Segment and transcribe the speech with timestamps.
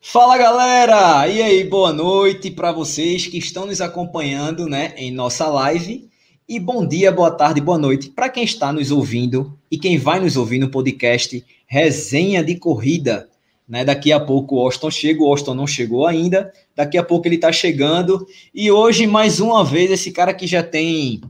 [0.00, 1.26] Fala galera!
[1.26, 6.08] E aí, boa noite para vocês que estão nos acompanhando né, em nossa live.
[6.48, 10.20] E bom dia, boa tarde, boa noite para quem está nos ouvindo e quem vai
[10.20, 13.28] nos ouvir no podcast Resenha de Corrida.
[13.68, 17.26] Né, daqui a pouco o Austin chega, o Austin não chegou ainda, daqui a pouco
[17.26, 18.24] ele está chegando.
[18.54, 21.20] E hoje, mais uma vez, esse cara que já tem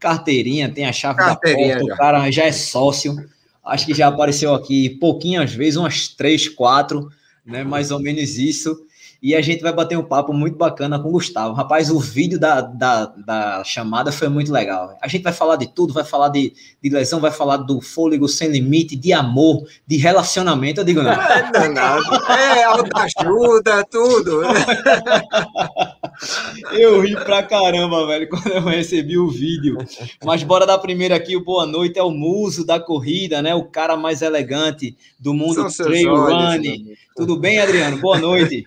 [0.00, 3.14] carteirinha, tem a chave da porta, o cara já é sócio.
[3.62, 7.10] Acho que já apareceu aqui pouquinhas vezes, umas três, quatro
[7.44, 7.64] né?
[7.64, 8.86] Mais ou menos isso.
[9.24, 11.54] E a gente vai bater um papo muito bacana com o Gustavo.
[11.54, 14.98] Rapaz, o vídeo da, da, da, chamada foi muito legal.
[15.00, 18.28] A gente vai falar de tudo, vai falar de, de lesão, vai falar do fôlego
[18.28, 20.82] sem limite, de amor, de relacionamento.
[20.82, 21.10] Eu digo, não.
[21.10, 24.42] É, é autoajuda, tudo.
[26.72, 29.78] eu ri pra caramba, velho, quando eu recebi o vídeo.
[30.22, 33.54] Mas bora dar primeiro aqui o boa noite ao muso da corrida, né?
[33.54, 36.92] O cara mais elegante do mundo trail running.
[37.16, 37.96] Tudo bem, Adriano?
[37.96, 38.64] Boa noite.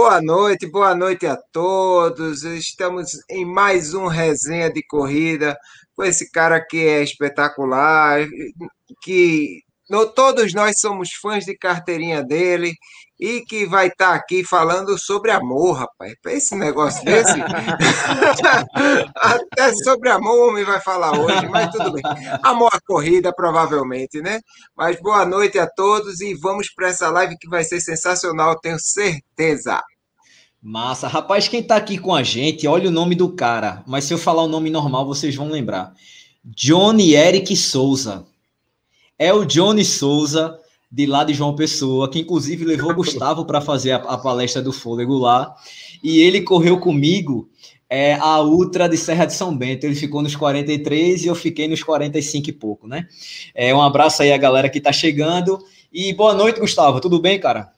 [0.00, 2.44] Boa noite, boa noite a todos.
[2.44, 5.58] Estamos em mais um resenha de corrida
[5.96, 8.24] com esse cara que é espetacular,
[9.02, 9.60] que
[9.90, 12.74] no, todos nós somos fãs de carteirinha dele
[13.18, 16.14] e que vai estar tá aqui falando sobre amor, rapaz.
[16.26, 17.34] Esse negócio desse.
[19.16, 22.02] Até sobre amor o homem vai falar hoje, mas tudo bem.
[22.42, 24.40] Amor à corrida, provavelmente, né?
[24.76, 28.78] Mas boa noite a todos e vamos para essa live que vai ser sensacional, tenho
[28.78, 29.82] certeza.
[30.62, 31.08] Massa.
[31.08, 34.18] Rapaz, quem está aqui com a gente, olha o nome do cara, mas se eu
[34.18, 35.92] falar o nome normal, vocês vão lembrar.
[36.44, 38.26] Johnny Eric Souza.
[39.18, 40.58] É o Johnny Souza
[40.90, 44.72] de lá de João Pessoa, que inclusive levou Gustavo para fazer a, a, palestra do
[44.72, 45.54] Fôlego lá,
[46.02, 47.50] e ele correu comigo
[47.90, 49.84] é, a Ultra de Serra de São Bento.
[49.84, 53.06] Ele ficou nos 43 e eu fiquei nos 45 e pouco, né?
[53.54, 55.58] É, um abraço aí a galera que está chegando.
[55.92, 57.00] E boa noite, Gustavo.
[57.00, 57.72] Tudo bem, cara?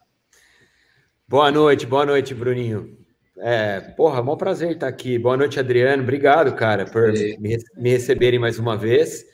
[1.28, 2.98] Boa noite, boa noite, Bruninho.
[3.38, 5.18] É, porra, maior prazer estar aqui.
[5.18, 6.02] Boa noite, Adriano.
[6.02, 9.24] Obrigado, cara, por me, me receberem mais uma vez.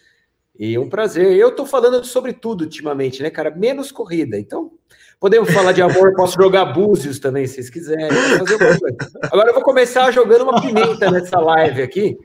[0.59, 1.37] E um prazer.
[1.37, 3.51] Eu tô falando sobre tudo ultimamente, né, cara?
[3.51, 4.39] Menos corrida.
[4.39, 4.73] Então,
[5.21, 8.09] podemos falar de amor, posso jogar búzios também, se vocês quiserem.
[9.31, 12.17] Agora eu vou começar jogando uma pimenta nessa live aqui.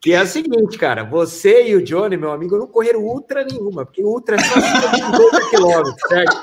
[0.00, 3.84] Que é o seguinte, cara, você e o Johnny, meu amigo, não correram ultra nenhuma,
[3.84, 6.36] porque ultra é só acima de 50 quilômetros, certo?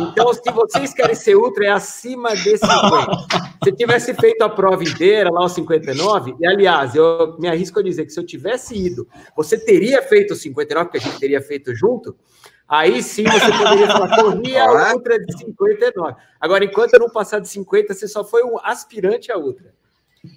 [0.00, 3.10] Então, se vocês querem ser ultra, é acima de 50.
[3.64, 7.82] Se tivesse feito a prova inteira, lá os 59, e aliás, eu me arrisco a
[7.82, 11.42] dizer que se eu tivesse ido, você teria feito os 59, porque a gente teria
[11.42, 12.14] feito junto,
[12.68, 16.14] aí sim você poderia falar, corria a ultra de 59.
[16.40, 19.79] Agora, enquanto eu não passar de 50, você só foi um aspirante a ultra.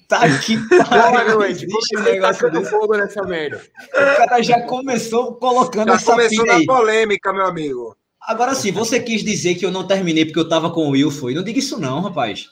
[0.07, 0.57] Tá aqui,
[0.89, 1.67] pariu, gente.
[2.03, 3.61] Deixa tá fogo nessa merda.
[3.89, 6.65] O cara já começou colocando já essa começou na aí.
[6.65, 7.97] polêmica, meu amigo.
[8.21, 11.11] Agora sim, você quis dizer que eu não terminei porque eu tava com o Will,
[11.11, 11.33] foi?
[11.33, 12.47] Não diga isso não, rapaz.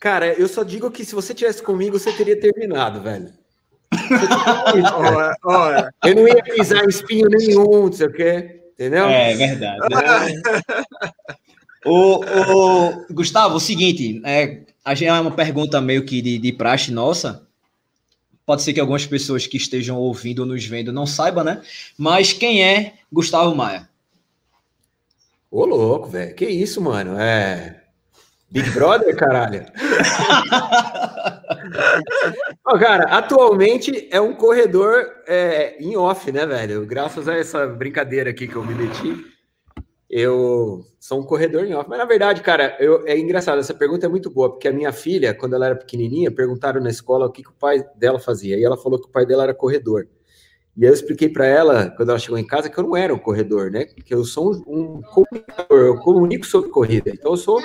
[0.00, 3.30] Cara, eu só digo que se você tivesse comigo, você teria terminado, velho.
[4.94, 5.94] olha, olha.
[6.04, 8.62] Eu não ia pisar em espinho nenhum, não sei o quê.
[8.72, 9.06] Entendeu?
[9.06, 9.80] É verdade.
[9.80, 10.82] Né?
[11.84, 17.46] o, o, Gustavo, o seguinte, é, é uma pergunta meio que de, de praxe nossa.
[18.44, 21.60] Pode ser que algumas pessoas que estejam ouvindo ou nos vendo não saibam, né?
[21.98, 23.88] Mas quem é Gustavo Maia?
[25.50, 26.34] Ô, louco, velho.
[26.34, 27.18] Que isso, mano?
[27.18, 27.82] É.
[28.48, 29.66] Big Brother, caralho.
[32.64, 36.86] oh, cara, atualmente é um corredor é, em off, né, velho?
[36.86, 39.35] Graças a essa brincadeira aqui que eu me meti
[40.08, 41.88] eu sou um corredor em off.
[41.88, 44.92] Mas na verdade, cara, eu, é engraçado, essa pergunta é muito boa, porque a minha
[44.92, 48.56] filha, quando ela era pequenininha, perguntaram na escola o que, que o pai dela fazia.
[48.56, 50.06] E ela falou que o pai dela era corredor.
[50.76, 53.18] E eu expliquei para ela, quando ela chegou em casa, que eu não era um
[53.18, 53.86] corredor, né?
[53.86, 57.10] Que eu sou um, um comunicador, eu comunico sobre corrida.
[57.10, 57.60] Então eu sou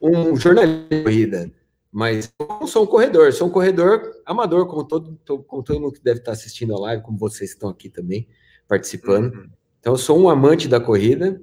[0.00, 1.50] um jornalista de corrida.
[1.90, 5.92] Mas eu não sou um corredor, sou um corredor amador, como todo, como todo mundo
[5.92, 8.28] que deve estar assistindo a live, como vocês estão aqui também
[8.68, 9.34] participando.
[9.34, 9.50] Uhum.
[9.80, 11.40] Então, eu sou um amante da corrida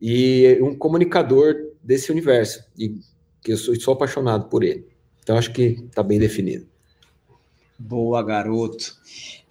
[0.00, 3.00] e um comunicador desse universo, e
[3.42, 4.86] que eu sou, sou apaixonado por ele.
[5.22, 6.66] Então, acho que está bem definido.
[7.78, 8.94] Boa, garoto.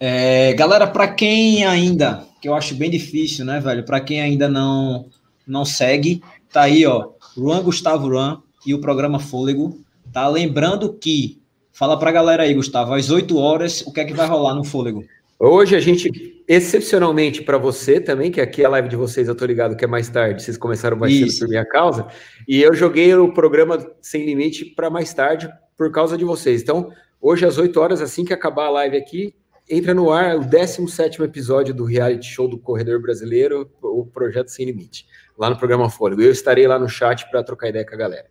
[0.00, 3.84] É, galera, para quem ainda, que eu acho bem difícil, né, velho?
[3.84, 5.06] Para quem ainda não
[5.46, 6.20] não segue,
[6.52, 9.78] tá aí, ó, Juan Gustavo Ruan e o programa Fôlego.
[10.12, 11.40] Tá lembrando que,
[11.72, 14.64] fala pra galera aí, Gustavo, às 8 horas, o que é que vai rolar no
[14.64, 15.04] Fôlego?
[15.38, 19.34] Hoje a gente, excepcionalmente para você também, que aqui é a live de vocês, eu
[19.34, 22.06] tô ligado que é mais tarde, vocês começaram mais cedo por minha causa,
[22.46, 26.62] e eu joguei o programa Sem Limite para mais tarde por causa de vocês.
[26.62, 26.90] Então,
[27.20, 29.34] hoje às 8 horas, assim que acabar a live aqui,
[29.68, 34.66] entra no ar o 17 episódio do reality show do Corredor Brasileiro, o Projeto Sem
[34.66, 35.06] Limite.
[35.36, 36.22] lá no programa Fôlego.
[36.22, 38.26] Eu estarei lá no chat para trocar ideia com a galera.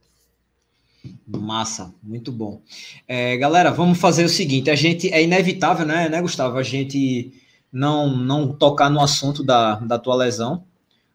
[1.28, 2.64] Massa, muito bom.
[3.08, 6.58] É, galera, vamos fazer o seguinte: a gente é inevitável, né, né, Gustavo?
[6.58, 7.32] A gente
[7.76, 10.64] não não tocar no assunto da, da tua lesão,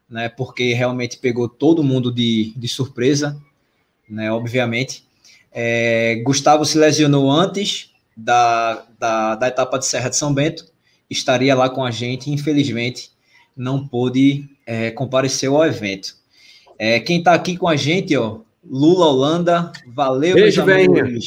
[0.08, 0.28] né?
[0.28, 3.40] Porque realmente pegou todo mundo de, de surpresa,
[4.06, 4.30] né?
[4.30, 5.02] Obviamente.
[5.50, 10.66] É, Gustavo se lesionou antes da, da, da etapa de Serra de São Bento,
[11.08, 13.10] estaria lá com a gente, infelizmente
[13.56, 16.14] não pôde é, comparecer ao evento.
[16.78, 21.18] É, quem está aqui com a gente, ó, Lula Holanda, valeu, Beijo, velhinho.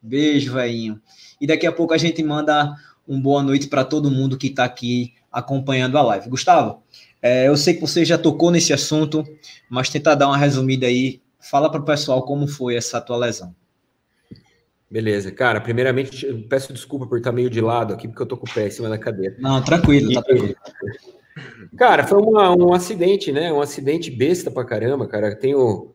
[0.00, 1.00] Beijo, velhinho.
[1.40, 2.74] E daqui a pouco a gente manda
[3.06, 6.28] um boa noite para todo mundo que está aqui acompanhando a live.
[6.28, 6.82] Gustavo,
[7.20, 9.24] é, eu sei que você já tocou nesse assunto,
[9.70, 11.20] mas tentar dar uma resumida aí.
[11.40, 13.54] Fala para o pessoal como foi essa tua lesão.
[14.90, 15.60] Beleza, cara.
[15.60, 18.66] Primeiramente, peço desculpa por estar meio de lado aqui, porque eu tô com o pé
[18.66, 19.34] em cima da cadeira.
[19.38, 20.54] Não, tranquilo, tá tranquilo.
[21.78, 23.50] Cara, foi uma, um acidente, né?
[23.50, 25.34] Um acidente besta pra caramba, cara.
[25.34, 25.94] Tem o,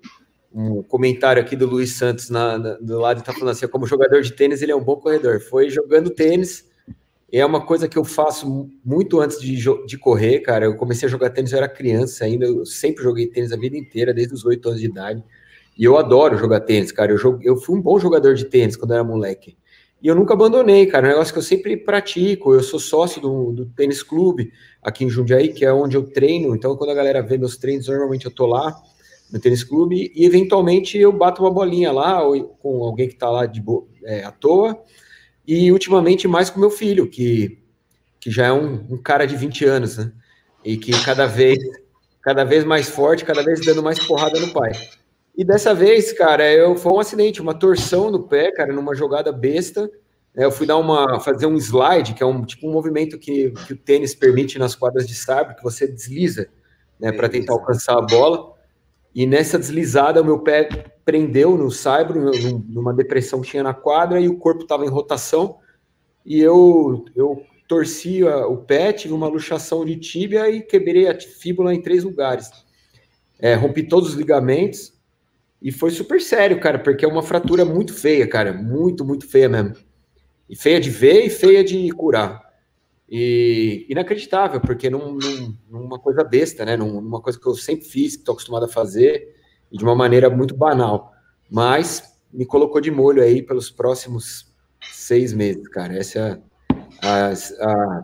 [0.51, 4.21] um comentário aqui do Luiz Santos na, na, do lado, tá falando assim: como jogador
[4.21, 5.39] de tênis, ele é um bom corredor.
[5.41, 6.66] Foi jogando tênis,
[7.31, 10.65] é uma coisa que eu faço muito antes de, de correr, cara.
[10.65, 13.77] Eu comecei a jogar tênis, eu era criança ainda, eu sempre joguei tênis a vida
[13.77, 15.23] inteira, desde os oito anos de idade.
[15.77, 17.11] E eu adoro jogar tênis, cara.
[17.11, 19.57] Eu, jogo, eu fui um bom jogador de tênis quando eu era moleque.
[20.01, 21.07] E eu nunca abandonei, cara.
[21.07, 22.53] É um negócio que eu sempre pratico.
[22.53, 24.51] Eu sou sócio do, do tênis clube
[24.81, 26.55] aqui em Jundiaí, que é onde eu treino.
[26.55, 28.73] Então, quando a galera vê meus treinos, normalmente eu tô lá
[29.31, 33.29] no tênis clube e eventualmente eu bato uma bolinha lá ou com alguém que tá
[33.29, 33.61] lá de
[34.05, 34.81] é, à toa.
[35.47, 37.57] E ultimamente mais com meu filho, que,
[38.19, 40.11] que já é um, um cara de 20 anos, né?
[40.65, 41.57] E que cada vez,
[42.21, 44.71] cada vez mais forte, cada vez dando mais porrada no pai.
[45.37, 49.31] E dessa vez, cara, eu foi um acidente, uma torção no pé, cara, numa jogada
[49.31, 49.89] besta.
[50.35, 53.51] Né, eu fui dar uma fazer um slide, que é um tipo um movimento que,
[53.51, 56.49] que o tênis permite nas quadras de sabre, que você desliza,
[56.99, 58.56] né, para tentar alcançar a bola.
[59.17, 60.69] E nessa deslizada, o meu pé
[61.03, 62.29] prendeu no saibro,
[62.69, 65.57] numa depressão que tinha na quadra, e o corpo estava em rotação.
[66.23, 71.73] E eu, eu torci o pé, tive uma luxação de tíbia e quebrei a fíbula
[71.73, 72.51] em três lugares.
[73.39, 74.93] É, rompi todos os ligamentos,
[75.59, 78.53] e foi super sério, cara, porque é uma fratura muito feia, cara.
[78.53, 79.73] Muito, muito feia mesmo.
[80.47, 82.46] E feia de ver e feia de curar.
[83.09, 86.75] E inacreditável, porque num, num, numa coisa besta, né?
[86.75, 89.33] Numa coisa que eu sempre fiz, que estou acostumado a fazer,
[89.71, 91.13] e de uma maneira muito banal.
[91.49, 94.53] Mas me colocou de molho aí pelos próximos
[94.91, 95.97] seis meses, cara.
[95.97, 98.03] Essa é a, a,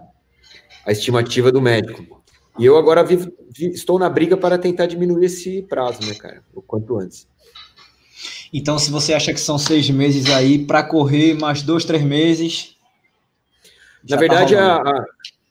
[0.85, 2.23] a estimativa do médico.
[2.57, 6.43] E eu agora vivo, estou na briga para tentar diminuir esse prazo, né, cara?
[6.53, 7.27] O quanto antes.
[8.53, 12.72] Então, se você acha que são seis meses aí para correr mais dois, três meses.
[14.09, 15.05] Na tá verdade, tá a, a,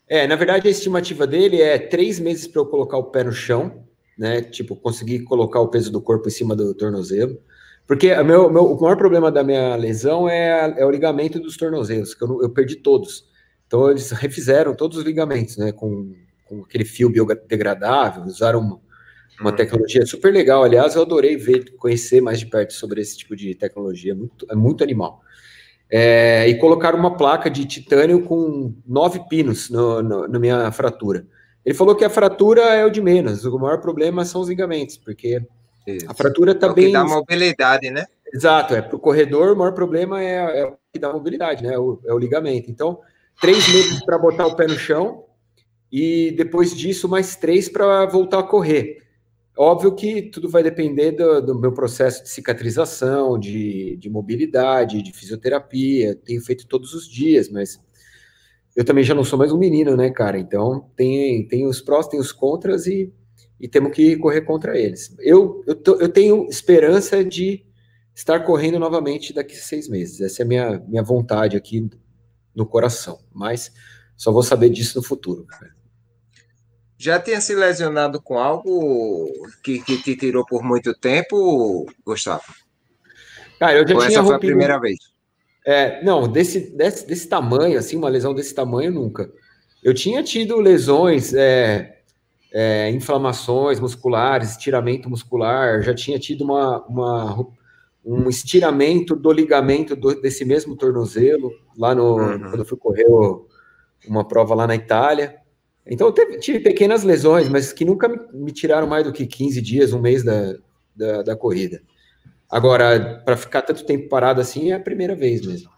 [0.09, 3.33] é, na verdade, a estimativa dele é três meses para eu colocar o pé no
[3.33, 3.85] chão,
[4.19, 4.43] né?
[4.43, 7.39] Tipo, conseguir colocar o peso do corpo em cima do tornozelo.
[7.87, 11.57] Porque o, meu, meu, o maior problema da minha lesão é, é o ligamento dos
[11.57, 13.27] tornozelos, que eu, eu perdi todos.
[13.67, 15.73] Então, eles refizeram todos os ligamentos, né?
[15.73, 16.15] Com,
[16.45, 18.81] com aquele fio biodegradável, usaram
[19.41, 19.57] uma uhum.
[19.57, 20.63] tecnologia super legal.
[20.63, 24.55] Aliás, eu adorei ver, conhecer mais de perto sobre esse tipo de tecnologia, muito, é
[24.55, 25.23] muito animal.
[25.95, 31.27] É, e colocar uma placa de titânio com nove pinos no, no, na minha fratura.
[31.65, 34.97] Ele falou que a fratura é o de menos, o maior problema são os ligamentos,
[34.97, 35.41] porque
[35.87, 36.11] Isso.
[36.11, 36.93] a fratura está é bem.
[36.93, 38.07] dá mobilidade, né?
[38.33, 41.79] Exato, é para o corredor, o maior problema é, é o que dá mobilidade, né?
[41.79, 42.71] O, é o ligamento.
[42.71, 43.01] Então,
[43.39, 45.25] três meses para botar o pé no chão
[45.93, 49.02] e depois disso mais três para voltar a correr.
[49.65, 55.13] Óbvio que tudo vai depender do, do meu processo de cicatrização, de, de, mobilidade, de
[55.13, 56.17] fisioterapia.
[56.17, 57.81] Tenho feito todos os dias, mas
[58.75, 60.37] eu também já não sou mais um menino, né, cara?
[60.37, 63.15] Então tem, tem os prós, tem os contras e,
[63.61, 65.15] e temos que correr contra eles.
[65.21, 67.65] Eu, eu, tô, eu tenho esperança de
[68.13, 70.21] estar correndo novamente daqui a seis meses.
[70.21, 71.89] Essa é a minha, minha vontade aqui
[72.53, 73.21] no coração.
[73.33, 73.71] Mas
[74.17, 75.82] só vou saber disso no futuro, cara.
[77.03, 79.29] Já tinha se lesionado com algo
[79.61, 82.45] que, que te tirou por muito tempo, Gustavo?
[83.59, 84.99] Cara, eu já Ou tinha essa foi a primeira vez?
[85.67, 89.29] É, não, desse, desse, desse tamanho, assim, uma lesão desse tamanho, nunca.
[89.83, 91.99] Eu tinha tido lesões, é,
[92.53, 97.49] é, inflamações musculares, estiramento muscular, já tinha tido uma, uma
[98.05, 102.39] um estiramento do ligamento do, desse mesmo tornozelo, lá no, uhum.
[102.43, 103.07] quando eu fui correr
[104.07, 105.42] uma prova lá na Itália.
[105.87, 109.61] Então eu teve, tive pequenas lesões, mas que nunca me, tiraram mais do que 15
[109.61, 110.55] dias, um mês da,
[110.95, 111.83] da, da corrida.
[112.49, 115.71] Agora, para ficar tanto tempo parado assim, é a primeira vez mesmo.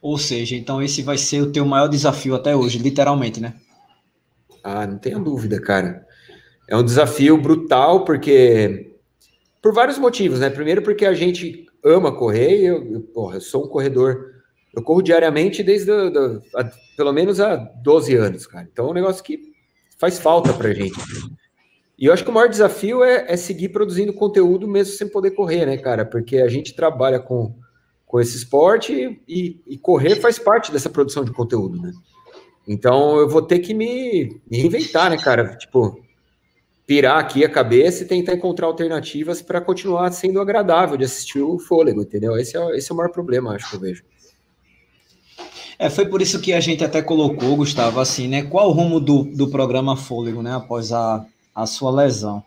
[0.00, 3.54] Ou seja, então esse vai ser o teu maior desafio até hoje, literalmente, né?
[4.62, 6.06] Ah, não tenha dúvida, cara.
[6.68, 8.96] é um desafio brutal, porque
[9.62, 10.48] por vários motivos, né?
[10.48, 14.35] Primeiro, porque a gente ama correr, eu, eu, porra, eu sou um corredor,
[14.76, 18.68] eu corro diariamente desde a, da, a, pelo menos há 12 anos, cara.
[18.70, 19.40] Então é um negócio que
[19.98, 20.98] faz falta pra gente.
[21.98, 25.30] E eu acho que o maior desafio é, é seguir produzindo conteúdo mesmo sem poder
[25.30, 26.04] correr, né, cara?
[26.04, 27.54] Porque a gente trabalha com,
[28.04, 31.92] com esse esporte e, e correr faz parte dessa produção de conteúdo, né?
[32.68, 35.56] Então eu vou ter que me, me reinventar, né, cara?
[35.56, 35.98] Tipo,
[36.86, 41.58] pirar aqui a cabeça e tentar encontrar alternativas para continuar sendo agradável de assistir o
[41.58, 42.36] fôlego, entendeu?
[42.36, 44.04] Esse é, esse é o maior problema, acho que eu vejo.
[45.78, 48.42] É, foi por isso que a gente até colocou, Gustavo, assim, né?
[48.42, 50.54] Qual o rumo do, do programa Fôlego, né?
[50.54, 52.42] Após a, a sua lesão.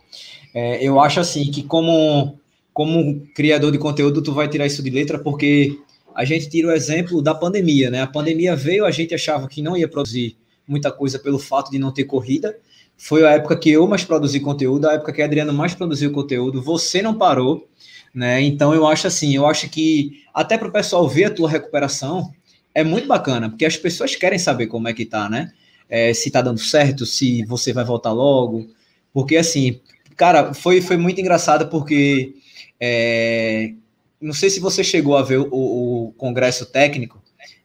[0.53, 2.39] É, eu acho assim que como,
[2.73, 5.79] como criador de conteúdo, tu vai tirar isso de letra, porque
[6.15, 8.01] a gente tira o exemplo da pandemia, né?
[8.01, 10.35] A pandemia veio, a gente achava que não ia produzir
[10.67, 12.55] muita coisa pelo fato de não ter corrida,
[12.97, 16.11] foi a época que eu mais produzi conteúdo, a época que a Adriana mais produziu
[16.11, 16.61] conteúdo.
[16.61, 17.67] Você não parou,
[18.13, 18.41] né?
[18.41, 22.33] Então eu acho assim, eu acho que até para o pessoal ver a tua recuperação
[22.73, 25.51] é muito bacana, porque as pessoas querem saber como é que tá, né?
[25.89, 28.69] É, se tá dando certo, se você vai voltar logo,
[29.11, 29.79] porque assim,
[30.15, 32.35] cara, foi, foi muito engraçado porque
[32.79, 33.73] é,
[34.21, 37.19] não sei se você chegou a ver o, o congresso técnico,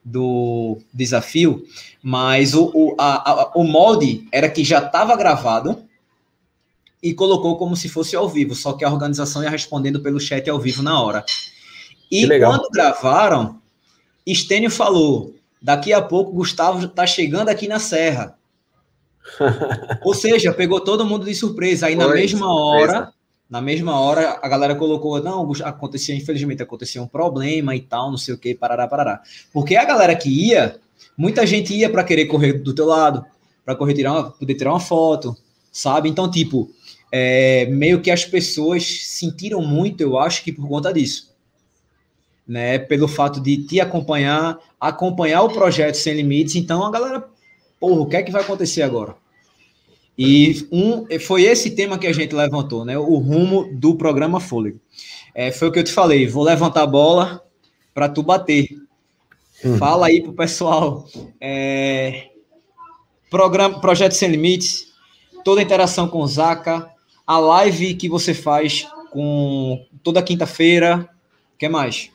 [0.05, 1.65] do desafio,
[2.03, 5.83] mas o, o, a, a, o molde era que já estava gravado
[7.03, 10.49] e colocou como se fosse ao vivo, só que a organização ia respondendo pelo chat
[10.49, 11.25] ao vivo na hora.
[12.11, 13.61] E quando gravaram,
[14.27, 18.37] Estênio falou: daqui a pouco Gustavo está chegando aqui na Serra.
[20.03, 21.87] Ou seja, pegou todo mundo de surpresa.
[21.87, 22.99] Aí Foi, na mesma surpresa.
[22.99, 23.15] hora
[23.49, 28.17] na mesma hora, a galera colocou, não, acontecia, infelizmente, acontecia um problema e tal, não
[28.19, 29.23] sei o que, parará, parará.
[29.53, 30.81] Porque a galera que ia,
[31.17, 33.25] muita gente ia para querer correr do teu lado,
[33.65, 35.37] para correr tirar uma, poder tirar uma foto,
[35.71, 36.09] sabe?
[36.09, 36.71] Então, tipo,
[37.13, 41.34] é, meio que as pessoas sentiram muito, eu acho que por conta disso.
[42.47, 47.27] Né, pelo fato de te acompanhar, acompanhar o projeto Sem Limites, então a galera,
[47.81, 49.17] porra, o que é que vai acontecer agora?
[50.17, 52.97] E um, foi esse tema que a gente levantou, né?
[52.97, 54.79] O rumo do programa Fôlego.
[55.35, 57.43] É, foi o que eu te falei, vou levantar a bola
[57.93, 58.69] para tu bater.
[59.65, 59.77] Hum.
[59.77, 61.09] Fala aí pro pessoal.
[61.41, 62.29] É,
[63.29, 64.93] programa, Projeto Sem Limites,
[65.45, 66.89] toda a interação com o Zaca,
[67.27, 71.09] a live que você faz com toda quinta-feira.
[71.55, 72.11] O que mais?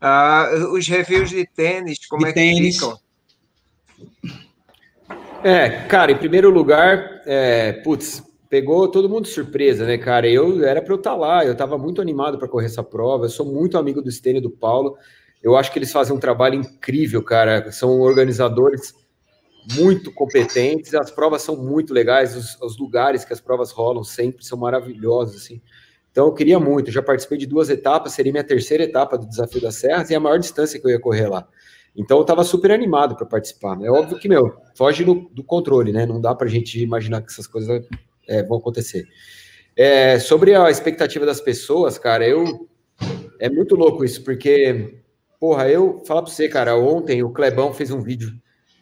[0.00, 2.78] Ah, os reviews de tênis, como de é tênis.
[2.78, 2.98] que ficam?
[5.44, 10.28] É, cara, em primeiro lugar, é, putz, pegou todo mundo de surpresa, né, cara?
[10.28, 13.24] Eu era para eu estar tá lá, eu estava muito animado para correr essa prova.
[13.24, 14.96] Eu sou muito amigo do Stênio e do Paulo.
[15.42, 17.72] Eu acho que eles fazem um trabalho incrível, cara.
[17.72, 18.94] São organizadores
[19.74, 20.94] muito competentes.
[20.94, 25.42] As provas são muito legais, os, os lugares que as provas rolam sempre são maravilhosos,
[25.42, 25.60] assim.
[26.12, 26.92] Então eu queria muito.
[26.92, 30.20] Já participei de duas etapas, seria minha terceira etapa do Desafio das Serras e a
[30.20, 31.48] maior distância que eu ia correr lá.
[31.96, 33.82] Então eu estava super animado para participar.
[33.82, 36.06] É óbvio que, meu, foge do, do, controle, né?
[36.06, 37.84] Não dá para a gente imaginar que essas coisas
[38.28, 39.06] é, vão acontecer.
[39.74, 42.68] É, sobre a expectativa das pessoas, cara, eu.
[43.40, 45.02] É muito louco isso, porque,
[45.40, 46.02] porra, eu.
[46.06, 48.32] Falar para você, cara, ontem o Clebão fez um vídeo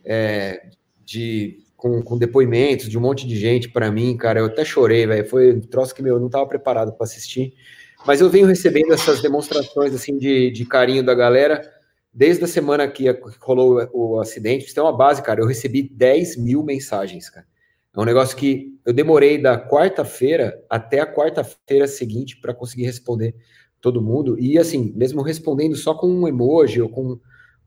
[0.04, 0.60] é,
[1.04, 4.40] de, com, com, depoimentos de um monte de gente para mim, cara.
[4.40, 5.28] Eu até chorei, velho.
[5.28, 7.54] Foi um troço que, meu, eu não estava preparado para assistir.
[8.06, 11.62] Mas eu venho recebendo essas demonstrações, assim, de, de carinho da galera
[12.12, 13.06] Desde a semana que
[13.40, 15.40] rolou o acidente, isso é uma base, cara.
[15.40, 17.46] Eu recebi 10 mil mensagens, cara.
[17.94, 23.34] É um negócio que eu demorei da quarta-feira até a quarta-feira seguinte para conseguir responder
[23.80, 24.36] todo mundo.
[24.40, 27.18] E assim, mesmo respondendo só com um emoji ou com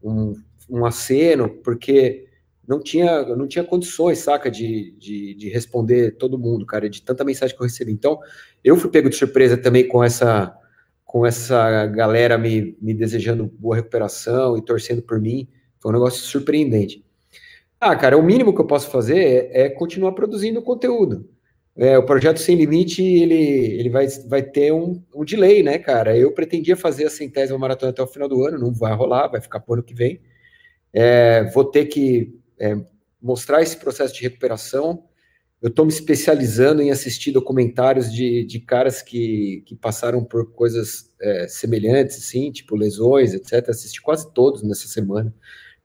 [0.01, 0.33] um,
[0.69, 2.27] um aceno, porque
[2.67, 7.23] não tinha, não tinha condições, saca, de, de, de, responder todo mundo, cara, de tanta
[7.23, 7.91] mensagem que eu recebi.
[7.91, 8.19] Então,
[8.63, 10.57] eu fui pego de surpresa também com essa
[11.05, 15.47] com essa galera me, me desejando boa recuperação e torcendo por mim.
[15.79, 17.05] Foi um negócio surpreendente.
[17.79, 21.29] Ah, cara, o mínimo que eu posso fazer é, é continuar produzindo conteúdo.
[21.75, 23.35] É, o projeto Sem Limite, ele,
[23.79, 26.17] ele vai, vai ter um, um delay, né, cara?
[26.17, 29.41] Eu pretendia fazer a centésima maratona até o final do ano, não vai rolar, vai
[29.41, 30.19] ficar por ano que vem.
[30.91, 32.77] É, vou ter que é,
[33.21, 35.03] mostrar esse processo de recuperação,
[35.61, 41.09] eu estou me especializando em assistir documentários de, de caras que, que passaram por coisas
[41.21, 43.69] é, semelhantes, assim, tipo lesões, etc.
[43.69, 45.33] Assisti quase todos nessa semana.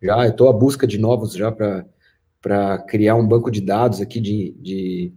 [0.03, 4.53] Já estou à busca de novos já para criar um banco de dados aqui de,
[4.61, 5.13] de,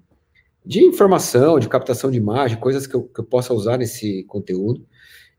[0.64, 4.86] de, informação, de captação de imagem, coisas que eu, que eu possa usar nesse conteúdo.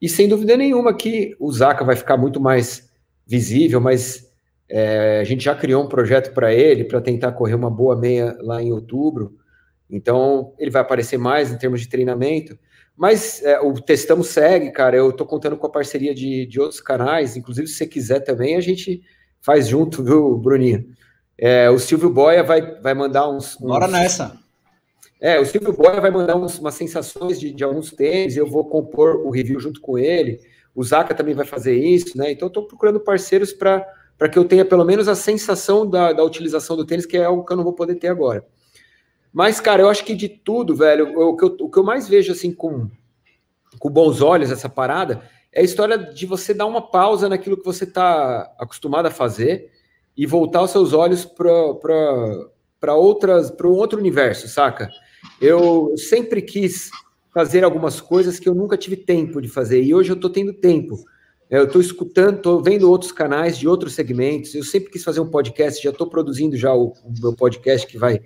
[0.00, 2.90] E sem dúvida nenhuma que o Zaca vai ficar muito mais
[3.24, 4.31] visível, mas
[4.74, 8.34] é, a gente já criou um projeto para ele, para tentar correr uma boa meia
[8.40, 9.36] lá em outubro.
[9.90, 12.58] Então, ele vai aparecer mais em termos de treinamento.
[12.96, 14.96] Mas é, o Testamos segue, cara.
[14.96, 17.36] Eu tô contando com a parceria de, de outros canais.
[17.36, 19.02] Inclusive, se você quiser também, a gente
[19.42, 20.86] faz junto, viu, Bruninho?
[21.36, 23.68] É, o Silvio Boia vai, vai mandar uns, uns.
[23.68, 24.38] Bora nessa.
[25.20, 28.64] É, o Silvio Boia vai mandar uns, umas sensações de, de alguns tênis, eu vou
[28.64, 30.40] compor o review junto com ele.
[30.74, 32.32] O Zaka também vai fazer isso, né?
[32.32, 33.86] Então, estou procurando parceiros para
[34.28, 37.44] que eu tenha pelo menos a sensação da, da utilização do tênis, que é algo
[37.44, 38.46] que eu não vou poder ter agora.
[39.32, 42.08] Mas, cara, eu acho que de tudo, velho, o que eu, o que eu mais
[42.08, 42.88] vejo, assim, com,
[43.78, 47.64] com bons olhos, essa parada, é a história de você dar uma pausa naquilo que
[47.64, 49.70] você está acostumado a fazer
[50.16, 54.90] e voltar os seus olhos para outras, para um outro universo, saca?
[55.40, 56.90] Eu sempre quis
[57.32, 60.52] fazer algumas coisas que eu nunca tive tempo de fazer e hoje eu estou tendo
[60.52, 60.98] tempo.
[61.52, 64.54] Eu estou escutando, estou vendo outros canais de outros segmentos.
[64.54, 67.98] Eu sempre quis fazer um podcast, já estou produzindo já o, o, meu podcast que
[67.98, 68.22] vai,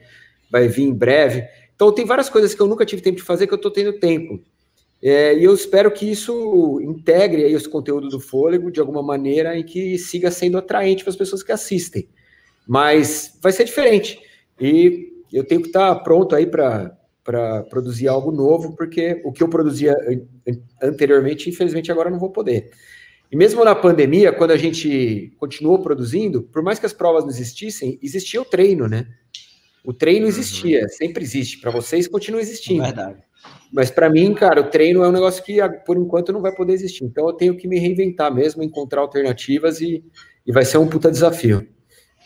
[0.49, 1.45] vai vir em breve.
[1.75, 3.95] Então tem várias coisas que eu nunca tive tempo de fazer que eu estou tendo
[3.95, 4.41] tempo.
[5.03, 9.59] É, e eu espero que isso integre aí os conteúdos do Fôlego de alguma maneira
[9.59, 12.09] e que siga sendo atraente para as pessoas que assistem.
[12.65, 14.21] Mas vai ser diferente.
[14.61, 16.97] E eu tenho que estar pronto aí para
[17.69, 19.97] produzir algo novo, porque o que eu produzia
[20.81, 22.71] anteriormente, infelizmente, agora não vou poder.
[23.31, 27.31] E mesmo na pandemia, quando a gente continuou produzindo, por mais que as provas não
[27.31, 29.07] existissem, existia o treino, né?
[29.85, 30.89] O treino existia, uhum.
[30.89, 31.59] sempre existe.
[31.59, 32.83] Para vocês, continua existindo.
[32.83, 33.23] É verdade.
[33.73, 36.73] Mas para mim, cara, o treino é um negócio que por enquanto não vai poder
[36.73, 37.05] existir.
[37.05, 40.05] Então eu tenho que me reinventar mesmo, encontrar alternativas e,
[40.47, 41.67] e vai ser um puta desafio.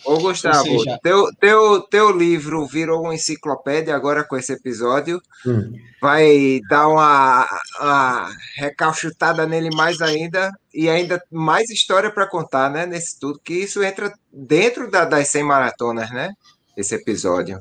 [0.05, 0.99] Ô, Gustavo, seja...
[1.03, 5.21] teu, teu, teu livro virou uma enciclopédia agora com esse episódio.
[5.47, 5.73] Hum.
[6.01, 7.47] Vai dar uma,
[7.79, 12.87] uma recalchutada nele mais ainda e ainda mais história para contar, né?
[12.87, 16.33] Nesse tudo, que isso entra dentro da, das 100 maratonas, né?
[16.77, 17.61] Esse episódio.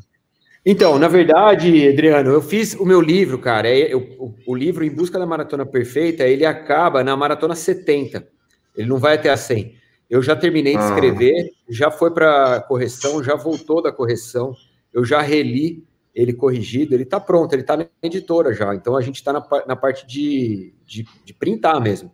[0.65, 3.67] Então, na verdade, Adriano, eu fiz o meu livro, cara.
[3.67, 8.27] É, eu, o, o, livro Em Busca da Maratona Perfeita, ele acaba na maratona 70.
[8.75, 9.78] Ele não vai até a 100.
[10.09, 10.89] Eu já terminei de ah.
[10.89, 14.55] escrever, já foi para correção, já voltou da correção,
[14.91, 18.73] eu já reli ele corrigido, ele está pronto, ele está na editora já.
[18.73, 22.11] Então a gente está na, na, parte de, de, de printar mesmo.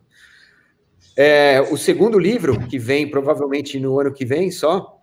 [1.16, 5.02] É, o segundo livro, que vem provavelmente no ano que vem só,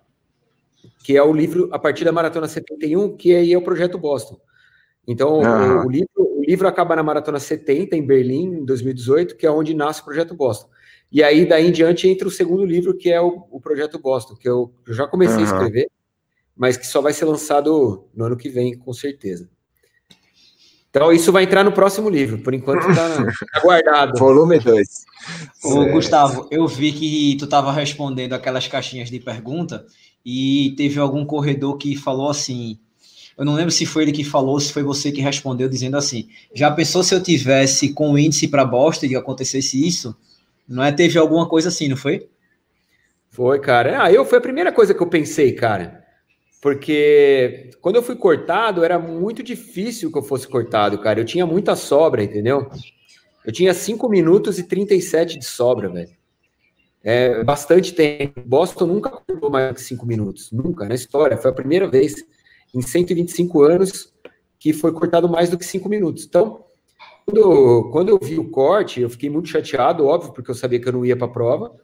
[1.03, 4.39] que é o livro a partir da Maratona 71, que aí é o Projeto Boston.
[5.07, 5.79] Então, uhum.
[5.79, 9.51] o, o, livro, o livro acaba na Maratona 70, em Berlim, em 2018, que é
[9.51, 10.69] onde nasce o Projeto Boston.
[11.13, 14.35] E aí, daí em diante, entra o segundo livro, que é o, o Projeto Boston,
[14.35, 15.43] que eu, eu já comecei uhum.
[15.43, 15.87] a escrever,
[16.57, 19.47] mas que só vai ser lançado no ano que vem, com certeza.
[20.89, 24.17] Então, isso vai entrar no próximo livro, por enquanto está aguardado.
[24.17, 24.87] Volume 2.
[25.63, 29.85] Ô, Gustavo, eu vi que tu estava respondendo aquelas caixinhas de pergunta
[30.25, 32.79] e teve algum corredor que falou assim.
[33.37, 36.27] Eu não lembro se foi ele que falou, se foi você que respondeu, dizendo assim:
[36.55, 40.15] já pensou se eu tivesse com o índice para bosta e acontecesse isso?
[40.67, 40.91] Não é?
[40.91, 42.29] Teve alguma coisa assim, não foi?
[43.29, 44.03] Foi, cara.
[44.03, 46.03] Ah, eu foi a primeira coisa que eu pensei, cara.
[46.61, 51.19] Porque quando eu fui cortado, era muito difícil que eu fosse cortado, cara.
[51.19, 52.69] Eu tinha muita sobra, entendeu?
[53.45, 56.11] Eu tinha 5 minutos e 37 de sobra, velho.
[57.03, 58.41] É bastante tempo.
[58.45, 60.51] Boston nunca cortou mais que 5 minutos.
[60.53, 61.37] Nunca, na história.
[61.37, 62.23] Foi a primeira vez
[62.73, 64.13] em 125 anos
[64.57, 66.23] que foi cortado mais do que 5 minutos.
[66.25, 66.62] Então,
[67.25, 70.87] quando, quando eu vi o corte, eu fiquei muito chateado, óbvio, porque eu sabia que
[70.87, 71.75] eu não ia para a prova.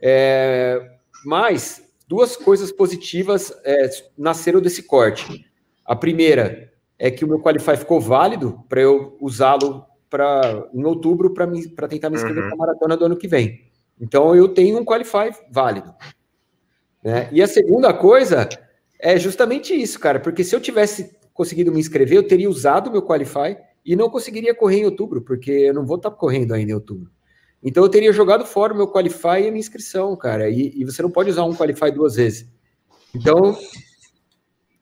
[0.00, 5.46] É, mas duas coisas positivas é, nasceram desse corte.
[5.84, 11.34] A primeira é que o meu Qualify ficou válido para eu usá-lo para em outubro
[11.34, 12.50] para tentar me inscrever uhum.
[12.50, 13.72] para a maratona do ano que vem.
[14.00, 15.94] Então eu tenho um Qualify válido.
[17.02, 17.28] Né?
[17.32, 18.48] E a segunda coisa
[18.98, 22.92] é justamente isso, cara, porque se eu tivesse conseguido me inscrever, eu teria usado o
[22.92, 26.72] meu Qualify e não conseguiria correr em outubro, porque eu não vou estar correndo ainda
[26.72, 27.10] em outubro.
[27.62, 30.48] Então eu teria jogado fora o meu Qualify e a minha inscrição, cara.
[30.50, 32.46] E, e você não pode usar um Qualify duas vezes.
[33.14, 33.56] Então,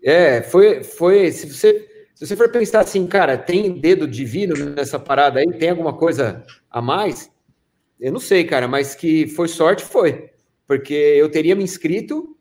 [0.02, 1.30] é, foi, foi.
[1.30, 5.70] Se você, se você for pensar assim, cara, tem dedo divino nessa parada aí, tem
[5.70, 7.30] alguma coisa a mais?
[8.00, 10.30] Eu não sei, cara, mas que foi sorte, foi.
[10.66, 12.36] Porque eu teria me inscrito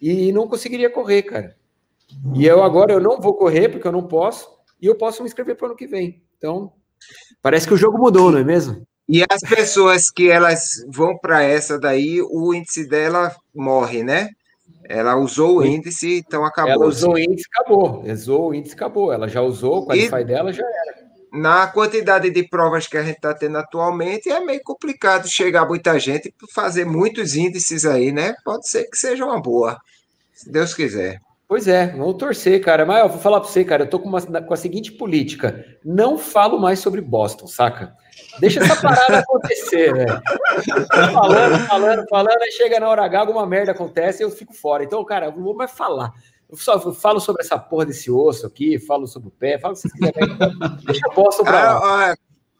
[0.00, 1.56] e não conseguiria correr, cara.
[2.34, 4.48] E eu agora eu não vou correr porque eu não posso,
[4.84, 6.22] e eu posso me inscrever para o ano que vem.
[6.36, 6.70] Então,
[7.40, 8.86] parece que o jogo mudou, não é mesmo?
[9.08, 14.28] E as pessoas que elas vão para essa daí, o índice dela morre, né?
[14.84, 16.72] Ela usou o índice, então acabou.
[16.72, 18.02] Ela usou o índice, acabou.
[18.02, 19.10] Usou o índice, acabou.
[19.10, 21.04] Ela já usou, o qualify e dela já era.
[21.32, 25.98] Na quantidade de provas que a gente está tendo atualmente, é meio complicado chegar muita
[25.98, 28.34] gente fazer muitos índices aí, né?
[28.44, 29.80] Pode ser que seja uma boa,
[30.34, 31.22] se Deus quiser.
[31.46, 32.86] Pois é, vamos torcer, cara.
[32.86, 35.64] Mas eu vou falar para você, cara, eu tô com, uma, com a seguinte política:
[35.84, 37.94] não falo mais sobre Boston, saca?
[38.40, 40.22] Deixa essa parada acontecer, velho.
[41.12, 44.84] Falando, falando, falando, aí chega na hora H, alguma merda acontece e eu fico fora.
[44.84, 46.12] Então, cara, eu não vou mais falar.
[46.48, 49.74] Eu só eu falo sobre essa porra desse osso aqui, falo sobre o pé, falo
[49.74, 50.36] o que vocês quiserem.
[50.86, 51.78] Deixa Boston pra lá.
[51.78, 52.16] Ah, ah,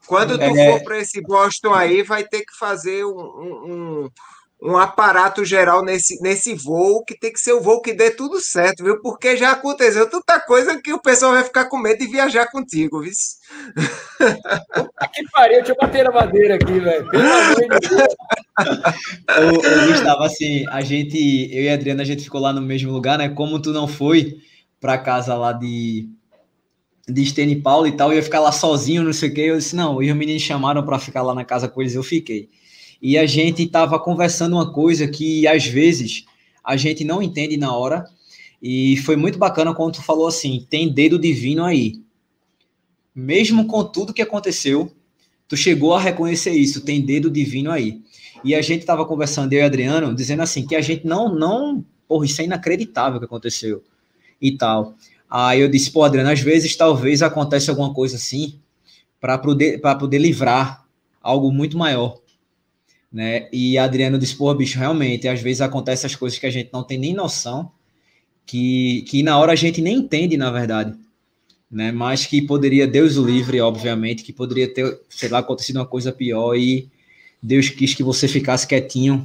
[0.07, 0.73] quando tu é...
[0.73, 3.73] for para esse Boston aí, vai ter que fazer um, um,
[4.05, 4.11] um
[4.79, 8.83] aparato geral nesse, nesse voo, que tem que ser o voo que dê tudo certo,
[8.83, 9.01] viu?
[9.01, 13.03] Porque já aconteceu tanta coisa que o pessoal vai ficar com medo de viajar contigo,
[13.03, 13.13] viu?
[15.13, 17.09] Que pariu, deixa eu bater na madeira aqui, velho.
[17.11, 18.15] Pelo amor de Deus.
[19.89, 21.17] Gustavo, assim, a gente,
[21.53, 23.29] eu e a Adriana, a gente ficou lá no mesmo lugar, né?
[23.29, 24.39] Como tu não foi
[24.81, 26.09] para casa lá de
[27.07, 29.59] de Stênio Paulo e tal, eu ia ficar lá sozinho, não sei o que, eu
[29.59, 32.49] disse, não, e os meninos chamaram para ficar lá na casa com eles, eu fiquei
[33.05, 36.25] e a gente estava conversando uma coisa que às vezes
[36.65, 38.07] a gente não entende na hora.
[38.63, 42.01] E foi muito bacana quando tu falou assim: tem dedo divino aí.
[43.15, 44.91] Mesmo com tudo que aconteceu,
[45.47, 48.01] tu chegou a reconhecer isso, tem dedo divino aí.
[48.43, 51.85] E a gente estava conversando, eu e Adriano, dizendo assim, que a gente não, não,
[52.09, 53.85] porra, isso é inacreditável que aconteceu
[54.41, 54.95] e tal.
[55.29, 58.59] Aí eu disse, pô, Adriano, às vezes talvez acontece alguma coisa assim
[59.21, 60.87] para poder, poder livrar
[61.23, 62.24] algo muito maior
[63.15, 63.49] né?
[63.53, 66.83] E Adriano disse, pô, bicho, realmente, às vezes acontecem as coisas que a gente não
[66.83, 67.71] tem nem noção,
[68.45, 70.99] que, que na hora a gente nem entende, na verdade,
[71.71, 71.93] né?
[71.93, 76.11] Mas que poderia, Deus o livre, obviamente, que poderia ter, sei lá, acontecido uma coisa
[76.11, 76.89] pior e
[77.41, 79.25] Deus quis que você ficasse quietinho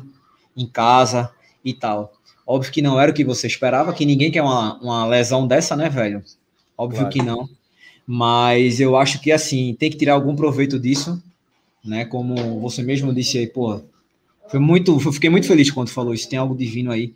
[0.56, 1.32] em casa
[1.66, 2.14] e tal.
[2.46, 5.76] Óbvio que não era o que você esperava, que ninguém quer uma, uma lesão dessa,
[5.76, 6.24] né, velho?
[6.78, 7.14] Óbvio claro.
[7.14, 7.50] que não.
[8.06, 11.22] Mas eu acho que, assim, tem que tirar algum proveito disso,
[11.84, 12.06] né?
[12.06, 13.82] Como você mesmo disse aí, pô,
[14.50, 17.14] foi muito, eu fiquei muito feliz quando falou isso, tem algo divino aí.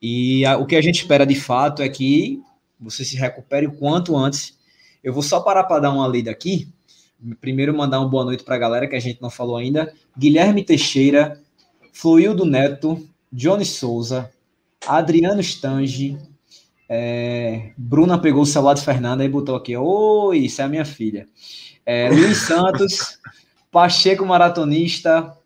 [0.00, 2.40] E a, o que a gente espera de fato é que
[2.78, 4.56] você se recupere o quanto antes.
[5.02, 6.68] Eu vou só parar para dar uma lida aqui.
[7.40, 9.92] Primeiro mandar uma boa noite para a galera que a gente não falou ainda.
[10.16, 11.40] Guilherme Teixeira,
[11.92, 14.30] Fluildo Neto, Johnny Souza,
[14.86, 16.16] Adriano Stange,
[16.88, 20.84] é, Bruna pegou o celular de Fernanda e botou aqui, oi, isso é a minha
[20.84, 21.28] filha.
[21.84, 23.18] É, Luiz Santos,
[23.70, 25.36] Pacheco Maratonista,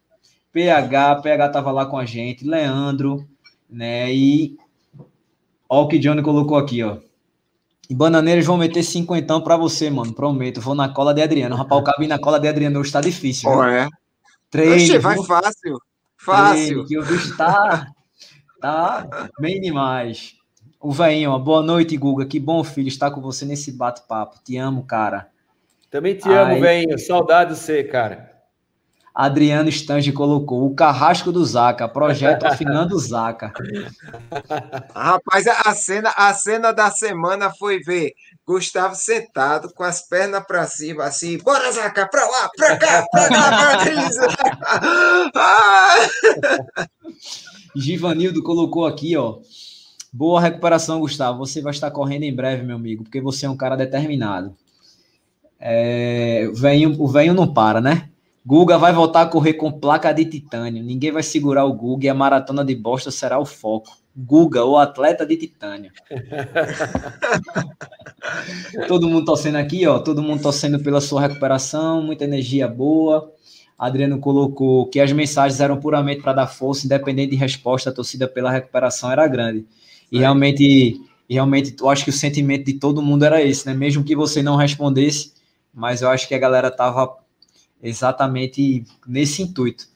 [0.53, 3.27] PH, PH tava lá com a gente, Leandro,
[3.69, 4.13] né?
[4.13, 4.57] E
[5.69, 6.99] ó o que Johnny colocou aqui, ó.
[7.91, 10.15] E bananeiros vão meter cinquentão para você, mano.
[10.15, 10.61] Prometo.
[10.61, 11.57] Vou na cola de Adriano.
[11.57, 13.51] Rapaz, o cabinho na cola de Adriano hoje tá difícil.
[13.51, 13.89] Ó, é.
[14.51, 15.79] Treine, Oxe, vai fácil.
[16.17, 16.85] Fácil.
[16.85, 17.87] Treine, que o bicho tá,
[18.61, 20.35] tá bem demais.
[20.81, 21.39] O velhinho, ó.
[21.39, 22.25] Boa noite, Guga.
[22.25, 24.39] Que bom, filho, estar com você nesse bate-papo.
[24.43, 25.32] Te amo, cara.
[25.93, 26.99] Também te amo, velho.
[26.99, 28.33] Saudade de você, cara.
[29.15, 33.53] Adriano Stange colocou o carrasco do Zaca, projeto afinando o Zaca.
[34.97, 38.15] Rapaz, a cena, a cena da semana foi ver
[38.47, 43.29] Gustavo sentado com as pernas para cima, assim, bora Zaca, pra lá, pra cá, pra
[43.29, 43.51] cá,
[45.31, 46.89] pra
[47.77, 49.41] Givanildo colocou aqui, ó.
[50.11, 51.39] Boa recuperação, Gustavo.
[51.39, 54.57] Você vai estar correndo em breve, meu amigo, porque você é um cara determinado.
[55.65, 58.09] É, o venho, o venho não para, né?
[58.45, 60.83] Guga vai voltar a correr com placa de titânio.
[60.83, 63.97] Ninguém vai segurar o Guga e a maratona de Boston será o foco.
[64.17, 65.93] Guga, o atleta de titânio.
[68.89, 70.01] todo mundo torcendo aqui, ó.
[70.01, 73.33] Todo mundo torcendo pela sua recuperação, muita energia boa.
[73.79, 78.27] Adriano colocou que as mensagens eram puramente para dar força, independente de resposta, a torcida
[78.27, 79.65] pela recuperação era grande.
[80.11, 80.21] E é.
[80.21, 83.75] realmente, realmente, eu acho que o sentimento de todo mundo era esse, né?
[83.75, 85.41] Mesmo que você não respondesse,
[85.73, 87.17] mas eu acho que a galera tava
[87.83, 89.87] exatamente nesse intuito.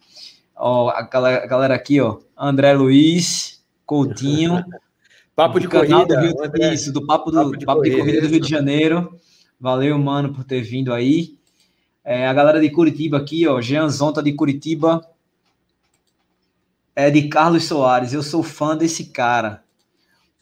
[0.55, 4.65] Ó, a galera, a galera aqui, ó, André Luiz, Coutinho,
[5.37, 8.01] Papo de corrida, do Rio, André, isso, do Papo, do, papo, de, papo corrida, de
[8.01, 9.21] corrida do Rio de Janeiro.
[9.61, 11.37] Valeu, mano, por ter vindo aí.
[12.03, 15.07] É, a galera de Curitiba aqui, ó, Jean Zonta de Curitiba.
[16.95, 18.15] É de Carlos Soares.
[18.15, 19.63] Eu sou fã desse cara.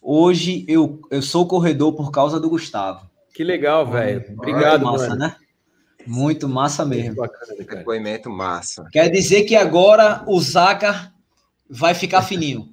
[0.01, 3.11] Hoje eu, eu sou corredor por causa do Gustavo.
[3.35, 4.25] Que legal, velho.
[4.39, 5.19] Obrigado, massa, mano.
[5.19, 5.37] né?
[6.07, 7.07] Muito massa mesmo.
[7.07, 7.79] Muito bacana, cara.
[7.79, 8.87] Depoimento massa.
[8.93, 11.13] Quer dizer que agora o Zaca
[11.69, 12.69] vai ficar fininho.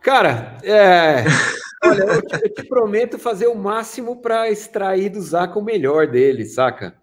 [0.00, 1.24] Cara, é...
[1.82, 6.06] Olha, eu te, eu te, prometo fazer o máximo para extrair do Zaca o melhor
[6.06, 6.94] dele, saca?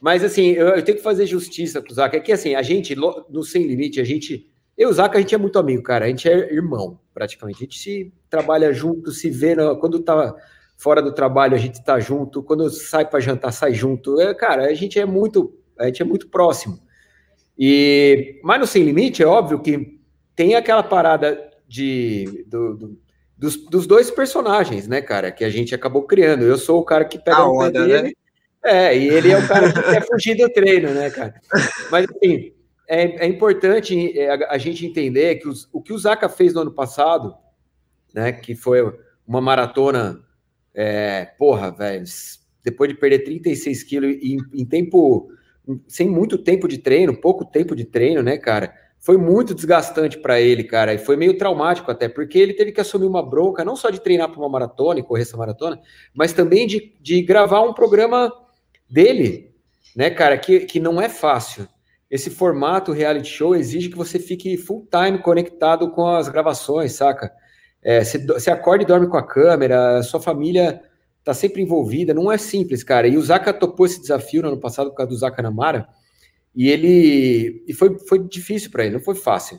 [0.00, 2.16] Mas assim, eu, eu tenho que fazer justiça pro Zaca.
[2.16, 4.50] É que assim, a gente, no Sem Limite, a gente.
[4.76, 6.06] Eu e o Zaca, a gente é muito amigo, cara.
[6.06, 7.58] A gente é irmão, praticamente.
[7.58, 9.54] A gente se trabalha junto, se vê.
[9.54, 10.34] No, quando tá
[10.80, 14.18] fora do trabalho a gente está junto, quando sai para jantar sai junto.
[14.18, 16.80] É, cara, a gente é muito, a gente é muito próximo.
[17.58, 20.00] E mas no sem limite é óbvio que
[20.34, 23.00] tem aquela parada de do, do,
[23.36, 26.44] dos, dos, dois personagens, né, cara, que a gente acabou criando.
[26.44, 28.12] Eu sou o cara que pega a o onda, dele, né?
[28.64, 31.34] É, e ele é o cara que quer fugir do treino, né, cara?
[31.90, 32.52] Mas assim,
[32.88, 36.54] é, é importante é, a, a, gente entender que os, o que o Zaca fez
[36.54, 37.34] no ano passado,
[38.14, 38.80] né, que foi
[39.26, 40.20] uma maratona,
[40.74, 42.04] é, porra, velho,
[42.62, 45.28] depois de perder 36 quilos em, em tempo,
[45.88, 48.74] sem muito tempo de treino, pouco tempo de treino, né, cara?
[48.98, 52.80] Foi muito desgastante para ele, cara, e foi meio traumático até, porque ele teve que
[52.80, 55.80] assumir uma bronca, não só de treinar para uma maratona e correr essa maratona,
[56.14, 58.30] mas também de, de gravar um programa
[58.88, 59.54] dele,
[59.96, 61.66] né, cara, que, que não é fácil.
[62.10, 67.32] Esse formato reality show exige que você fique full time conectado com as gravações, saca?
[67.82, 70.82] É, você, você acorda e dorme com a câmera, sua família
[71.24, 73.08] tá sempre envolvida, não é simples, cara.
[73.08, 75.88] E o Zaka topou esse desafio no ano passado por causa do Zaka Namara,
[76.54, 79.58] e ele e foi, foi difícil para ele, não foi fácil.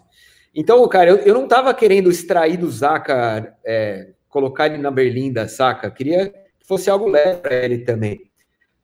[0.54, 5.48] Então, cara, eu, eu não tava querendo extrair do Zaka, é, colocar ele na berlinda,
[5.48, 5.92] saca?
[5.92, 8.31] Queria que fosse algo leve para ele também.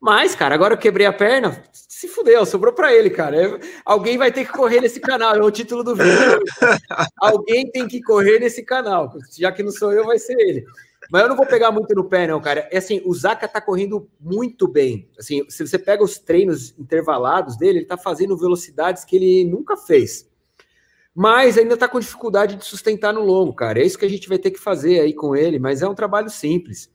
[0.00, 3.58] Mas, cara, agora eu quebrei a perna, se fudeu, sobrou para ele, cara.
[3.84, 6.40] Alguém vai ter que correr nesse canal, é o título do vídeo.
[7.18, 10.64] alguém tem que correr nesse canal, já que não sou eu, vai ser ele.
[11.10, 12.68] Mas eu não vou pegar muito no pé, não, cara.
[12.70, 15.08] É assim, o Zaka tá correndo muito bem.
[15.18, 19.76] Assim, se você pega os treinos intervalados dele, ele tá fazendo velocidades que ele nunca
[19.76, 20.28] fez.
[21.14, 23.80] Mas ainda tá com dificuldade de sustentar no longo, cara.
[23.80, 25.94] É isso que a gente vai ter que fazer aí com ele, mas é um
[25.94, 26.88] trabalho simples.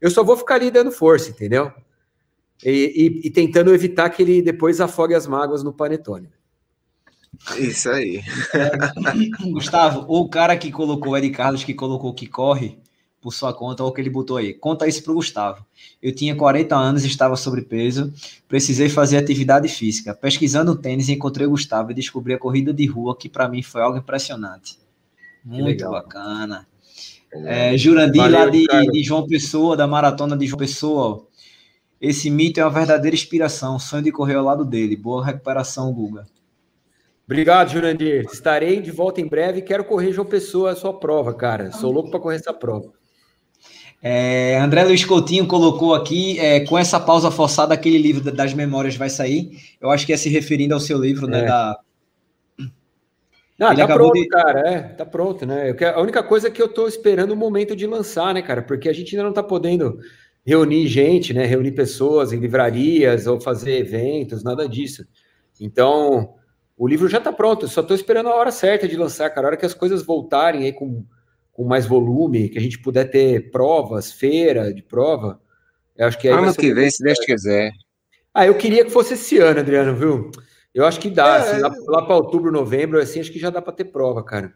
[0.00, 1.70] Eu só vou ficar ali dando força, entendeu?
[2.64, 6.28] E, e, e, tentando evitar que ele depois afogue as mágoas no panetone.
[7.58, 8.22] Isso aí.
[8.54, 8.70] É,
[9.50, 12.78] Gustavo, o cara que colocou, o Ed Carlos, que colocou que corre
[13.20, 14.54] por sua conta, ou que ele botou aí.
[14.54, 15.64] Conta isso para o Gustavo.
[16.02, 18.12] Eu tinha 40 anos, estava sobrepeso,
[18.48, 20.14] precisei fazer atividade física.
[20.14, 23.82] Pesquisando tênis, encontrei o Gustavo e descobri a corrida de rua, que para mim foi
[23.82, 24.78] algo impressionante.
[25.44, 26.66] Muito bacana.
[27.32, 31.26] É, Jurandir, Valeu, lá de, de João Pessoa, da maratona de João Pessoa,
[32.00, 33.78] esse mito é uma verdadeira inspiração.
[33.78, 34.96] Sonho de correr ao lado dele.
[34.96, 36.24] Boa recuperação, Guga.
[37.26, 38.26] Obrigado, Jurandir.
[38.32, 39.62] Estarei de volta em breve.
[39.62, 41.70] Quero correr João Pessoa a sua prova, cara.
[41.70, 42.90] Sou louco para correr essa prova.
[44.02, 48.96] É, André Luiz Coutinho colocou aqui, é, com essa pausa forçada, aquele livro das memórias
[48.96, 49.50] vai sair.
[49.80, 51.40] Eu acho que é se referindo ao seu livro, né?
[51.42, 51.46] É.
[51.46, 51.78] Da...
[53.58, 54.26] Não, Ele tá pronto, de...
[54.26, 54.60] cara.
[54.60, 55.74] É, tá pronto, né?
[55.74, 58.62] Quero, a única coisa é que eu tô esperando o momento de lançar, né, cara?
[58.62, 60.00] Porque a gente ainda não tá podendo
[60.44, 61.44] reunir gente, né?
[61.44, 65.06] Reunir pessoas em livrarias ou fazer eventos, nada disso.
[65.60, 66.34] Então,
[66.76, 69.46] o livro já está pronto, só estou esperando a hora certa de lançar, cara.
[69.46, 71.04] A hora que as coisas voltarem aí com,
[71.52, 75.40] com mais volume, que a gente puder ter provas, feira de prova.
[75.96, 77.72] Eu acho que ano que vem, se Deus quiser.
[78.32, 80.30] Ah, eu queria que fosse esse ano, Adriano, viu?
[80.72, 83.50] Eu acho que dá, é, assim, lá, lá para outubro, novembro, assim, acho que já
[83.50, 84.54] dá para ter prova, cara.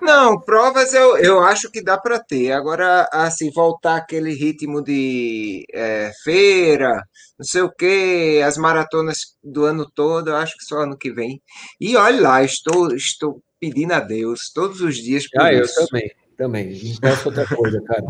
[0.00, 2.52] Não, provas eu, eu acho que dá para ter.
[2.52, 7.02] Agora, assim, voltar aquele ritmo de é, feira,
[7.36, 11.12] não sei o que, as maratonas do ano todo, eu acho que só ano que
[11.12, 11.42] vem.
[11.80, 15.80] E olha lá, estou, estou pedindo a Deus todos os dias ah, isso.
[15.80, 16.82] eu também, também.
[16.84, 18.04] Não peço outra coisa, cara.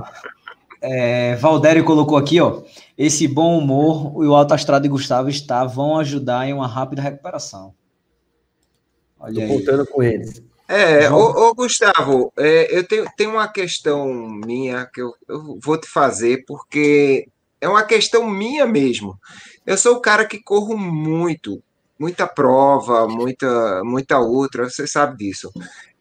[0.81, 2.63] É, Valdério colocou aqui, ó.
[2.97, 7.03] Esse bom humor e o alto astral de Gustavo está vão ajudar em uma rápida
[7.03, 7.75] recuperação.
[9.19, 10.43] Olha Tô contando com eles.
[10.69, 15.79] É, ô, ô Gustavo, é, eu tenho, tenho uma questão minha que eu, eu vou
[15.79, 17.29] te fazer, porque
[17.61, 19.17] é uma questão minha mesmo.
[19.65, 21.63] Eu sou o cara que corro muito,
[21.99, 25.53] muita prova, muita, muita outra, você sabe disso.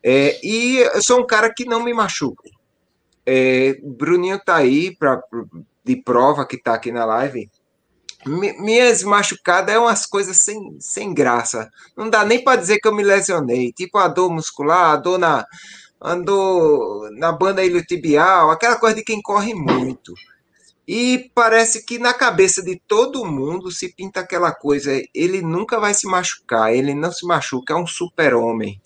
[0.03, 2.43] É, e eu sou um cara que não me machuco.
[3.25, 5.21] É, Bruninho tá aí pra,
[5.83, 7.49] de prova que tá aqui na live
[8.25, 11.69] minhas machucadas é umas coisas sem, sem graça.
[11.95, 13.71] Não dá nem para dizer que eu me lesionei.
[13.71, 15.45] Tipo a dor muscular, a dor na,
[16.01, 20.13] andou na banda iliotibial, aquela coisa de quem corre muito.
[20.87, 25.93] E parece que na cabeça de todo mundo se pinta aquela coisa, ele nunca vai
[25.93, 28.79] se machucar, ele não se machuca, é um super-homem.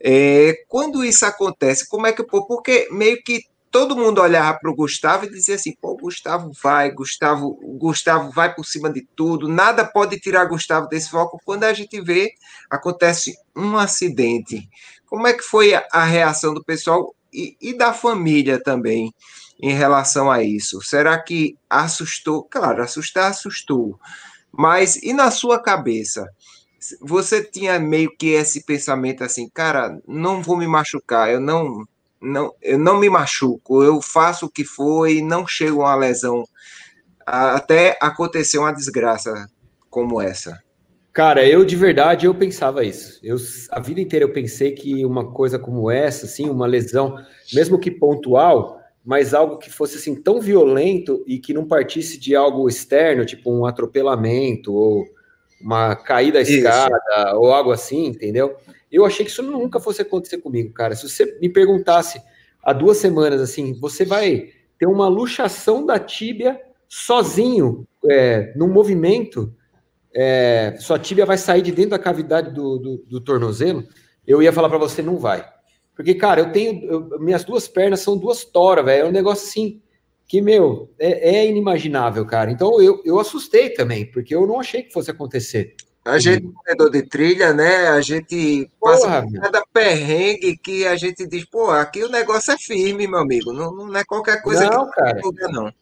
[0.00, 2.22] É, quando isso acontece, como é que.
[2.22, 3.42] Porque meio que
[3.76, 8.54] todo mundo olhava para o Gustavo e dizia assim: pô, Gustavo vai, Gustavo, Gustavo vai
[8.54, 11.38] por cima de tudo, nada pode tirar Gustavo desse foco.
[11.44, 12.32] Quando a gente vê,
[12.70, 14.66] acontece um acidente.
[15.04, 19.12] Como é que foi a, reação do pessoal e, e, da família também
[19.60, 20.80] em relação a isso?
[20.80, 22.44] Será que assustou?
[22.44, 24.00] Claro, assustar, assustou.
[24.50, 26.26] Mas e na sua cabeça?
[27.02, 31.84] Você tinha meio que esse pensamento assim, cara, não vou me machucar, eu não
[32.20, 35.96] não, eu não me machuco, eu faço o que for e não chego a uma
[35.96, 36.44] lesão
[37.26, 39.48] até acontecer uma desgraça
[39.90, 40.62] como essa.
[41.12, 43.18] Cara, eu de verdade eu pensava isso.
[43.22, 43.36] Eu
[43.70, 47.16] a vida inteira eu pensei que uma coisa como essa, assim, uma lesão,
[47.52, 52.36] mesmo que pontual, mas algo que fosse assim tão violento e que não partisse de
[52.36, 55.06] algo externo, tipo um atropelamento ou
[55.60, 58.56] uma caída à escada ou algo assim, entendeu?
[58.90, 60.94] Eu achei que isso nunca fosse acontecer comigo, cara.
[60.94, 62.20] Se você me perguntasse
[62.62, 69.52] há duas semanas assim, você vai ter uma luxação da tíbia sozinho, é, num movimento
[70.18, 73.84] é, sua tíbia vai sair de dentro da cavidade do, do, do tornozelo,
[74.26, 75.46] eu ia falar para você, não vai.
[75.94, 76.84] Porque, cara, eu tenho.
[76.84, 79.04] Eu, minhas duas pernas são duas toras, velho.
[79.04, 79.80] É um negócio assim
[80.26, 82.50] que, meu, é, é, inimaginável, cara.
[82.50, 85.74] Então eu, eu assustei também, porque eu não achei que fosse acontecer.
[86.04, 87.88] A gente, corredor de trilha, né?
[87.88, 92.56] A gente passa por cada perrengue que a gente diz, pô, aqui o negócio é
[92.56, 93.52] firme, meu amigo.
[93.52, 95.20] Não, não é qualquer coisa não, que cara.
[95.50, 95.72] não.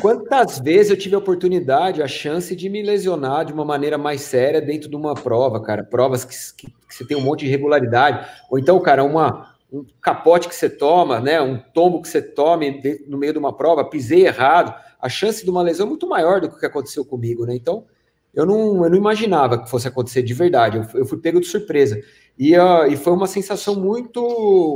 [0.00, 4.22] Quantas vezes eu tive a oportunidade, a chance de me lesionar de uma maneira mais
[4.22, 5.84] séria dentro de uma prova, cara?
[5.84, 8.26] Provas que, que, que você tem um monte de irregularidade.
[8.50, 11.40] Ou então, cara, uma, um capote que você toma, né?
[11.40, 14.74] Um tombo que você tome no meio de uma prova, pisei errado.
[15.00, 17.54] A chance de uma lesão é muito maior do que o que aconteceu comigo, né?
[17.54, 17.84] Então,
[18.32, 20.78] eu não, eu não imaginava que fosse acontecer de verdade.
[20.78, 22.00] Eu, eu fui pego de surpresa.
[22.38, 24.20] E, uh, e foi uma sensação muito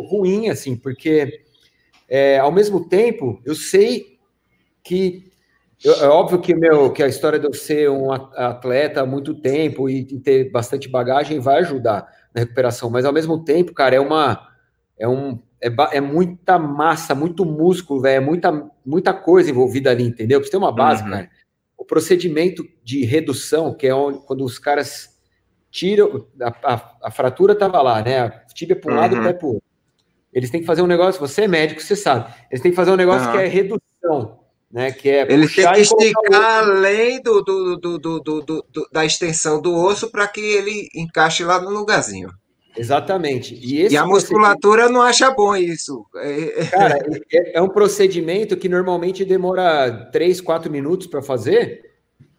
[0.08, 1.42] ruim, assim, porque
[2.08, 4.18] é, ao mesmo tempo eu sei
[4.82, 5.30] que
[5.84, 9.88] é óbvio que, meu, que a história de eu ser um atleta há muito tempo
[9.88, 14.49] e ter bastante bagagem vai ajudar na recuperação, mas ao mesmo tempo, cara, é uma.
[15.00, 20.04] É, um, é, é muita massa, muito músculo, velho, é muita, muita coisa envolvida ali,
[20.04, 20.38] entendeu?
[20.38, 21.10] Pra você ter uma base, uhum.
[21.10, 21.30] cara.
[21.76, 25.18] O procedimento de redução, que é onde, quando os caras
[25.70, 26.26] tiram.
[26.40, 28.20] A, a, a fratura tava lá, né?
[28.20, 29.00] A tíbia para um uhum.
[29.00, 29.62] lado e o pé para outro.
[30.32, 32.32] Eles têm que fazer um negócio, você é médico, você sabe.
[32.50, 33.32] Eles têm que fazer um negócio uhum.
[33.32, 34.92] que é redução né?
[34.92, 39.60] Que é ele tem que esticar além do, do, do, do, do, do, da extensão
[39.60, 42.30] do osso para que ele encaixe lá no lugarzinho.
[42.80, 43.54] Exatamente.
[43.62, 46.06] E, e a musculatura não acha bom isso.
[46.16, 46.98] É, é, cara,
[47.30, 51.82] é, é, um procedimento que normalmente demora 3, 4 minutos para fazer.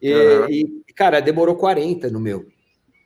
[0.01, 0.49] E, uhum.
[0.49, 2.47] e, cara, demorou 40 no meu.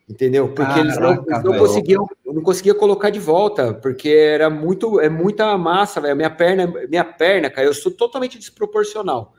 [0.08, 0.48] Entendeu?
[0.48, 4.50] Porque Caraca, eles não, eles não conseguiam, eu não conseguia colocar de volta, porque era
[4.50, 6.15] muito, é muita massa, velho.
[6.15, 9.34] Minha perna, minha perna, cara, eu sou totalmente desproporcional.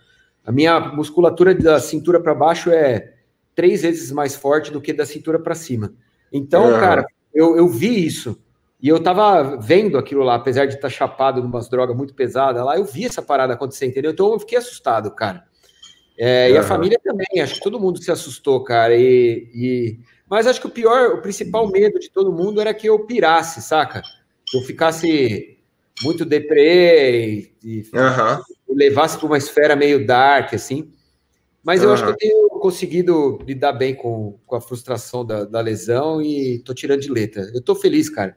[0.44, 3.14] A minha musculatura da cintura para baixo é
[3.54, 5.94] três vezes mais forte do que da cintura para cima.
[6.30, 6.78] Então, uhum.
[6.78, 7.06] cara,
[7.36, 8.40] eu, eu vi isso.
[8.80, 12.64] E eu tava vendo aquilo lá, apesar de estar tá chapado numas drogas muito pesadas
[12.64, 14.10] lá, eu vi essa parada acontecer, entendeu?
[14.10, 15.44] Então eu fiquei assustado, cara.
[16.18, 16.50] É.
[16.50, 18.94] E a família também, acho que todo mundo se assustou, cara.
[18.96, 22.88] E, e mas acho que o pior, o principal medo de todo mundo era que
[22.88, 24.02] eu pirasse, saca?
[24.46, 25.58] Que eu ficasse
[26.02, 28.74] muito deprê e, uhum.
[28.74, 30.92] levasse para uma esfera meio dark, assim.
[31.62, 31.94] Mas eu uhum.
[31.94, 36.58] acho que eu tenho conseguido lidar bem com, com a frustração da, da lesão e
[36.60, 37.50] tô tirando de letra.
[37.54, 38.36] Eu tô feliz, cara.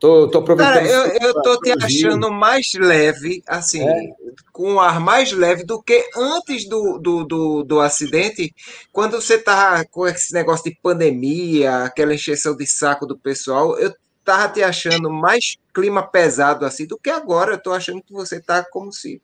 [0.00, 0.88] Tô, tô aproveitando.
[0.88, 4.08] Cara, eu, eu tô te achando mais leve, assim, é.
[4.50, 8.54] com um ar mais leve do que antes do, do, do, do, acidente,
[8.90, 13.78] quando você tava com esse negócio de pandemia, aquela encheção de saco do pessoal.
[13.78, 17.52] Eu tava te achando mais clima pesado assim do que agora.
[17.52, 19.20] Eu tô achando que você tá como se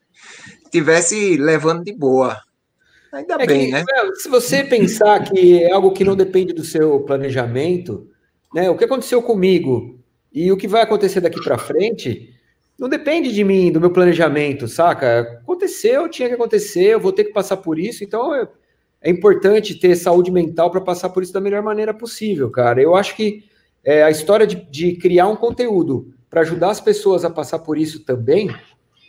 [0.71, 2.39] tivesse levando de boa.
[3.13, 3.85] Ainda é bem, que, né?
[4.15, 8.09] Se você pensar que é algo que não depende do seu planejamento,
[8.55, 8.69] né?
[8.71, 9.99] O que aconteceu comigo?
[10.33, 12.35] E o que vai acontecer daqui para frente
[12.79, 15.21] não depende de mim, do meu planejamento, saca?
[15.43, 18.47] Aconteceu, tinha que acontecer, eu vou ter que passar por isso, então é,
[19.01, 22.81] é importante ter saúde mental para passar por isso da melhor maneira possível, cara.
[22.83, 23.45] Eu acho que
[23.83, 27.79] é, a história de, de criar um conteúdo para ajudar as pessoas a passar por
[27.79, 28.55] isso também,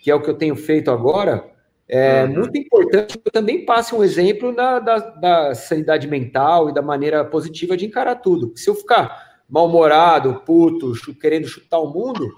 [0.01, 1.43] que é o que eu tenho feito agora,
[1.89, 2.33] é uhum.
[2.33, 6.81] muito importante que eu também passe um exemplo da, da, da sanidade mental e da
[6.81, 8.51] maneira positiva de encarar tudo.
[8.55, 12.29] Se eu ficar mal-humorado, puto, querendo chutar o mundo,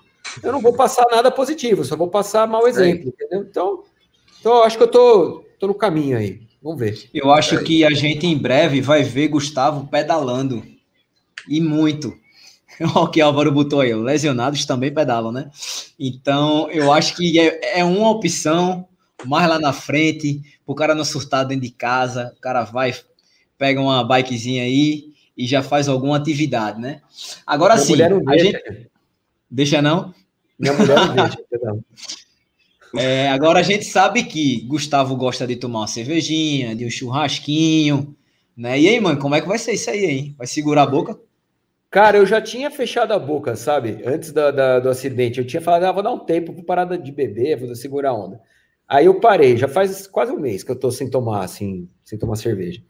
[0.43, 3.12] eu não vou passar nada positivo, só vou passar mau exemplo?
[3.31, 3.83] Então,
[4.39, 6.41] então acho que eu tô, tô no caminho aí.
[6.62, 7.09] Vamos ver.
[7.13, 7.63] Eu acho é.
[7.63, 10.62] que a gente em breve vai ver Gustavo pedalando.
[11.47, 12.13] E muito.
[12.95, 15.49] o que Álvaro botou aí, lesionados também pedalam, né?
[15.97, 18.87] Então, eu acho que é, é uma opção
[19.26, 22.94] mais lá na frente, o cara não surtar dentro de casa, o cara vai,
[23.58, 27.02] pega uma bikezinha aí e já faz alguma atividade, né?
[27.46, 28.90] Agora sim, a gente.
[29.50, 30.13] Deixa não?
[30.58, 31.84] Minha mulher não deixa, não.
[32.98, 38.15] É, agora a gente sabe que Gustavo gosta de tomar uma cervejinha, de um churrasquinho,
[38.58, 38.80] né?
[38.80, 40.36] E aí, mano, como é que vai ser isso aí, hein?
[40.38, 41.17] Vai segurar a boca?
[41.92, 44.02] Cara, eu já tinha fechado a boca, sabe?
[44.06, 45.40] Antes da, da, do acidente.
[45.40, 48.13] Eu tinha falado, ah, vou dar um tempo para parar de beber, vou segurar a
[48.13, 48.40] onda.
[48.90, 52.17] Aí eu parei, já faz quase um mês que eu tô sem tomar, assim, sem
[52.17, 52.81] tomar cerveja.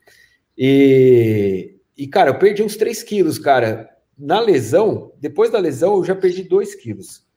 [0.58, 3.90] E, E, cara, eu perdi uns 3 quilos, cara.
[4.18, 7.28] Na lesão, depois da lesão, eu já perdi 2 quilos.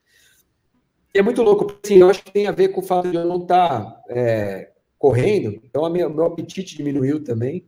[1.13, 3.11] E é muito louco, porque assim, eu acho que tem a ver com o fato
[3.11, 7.67] de eu não estar tá, é, correndo, então o meu apetite diminuiu também.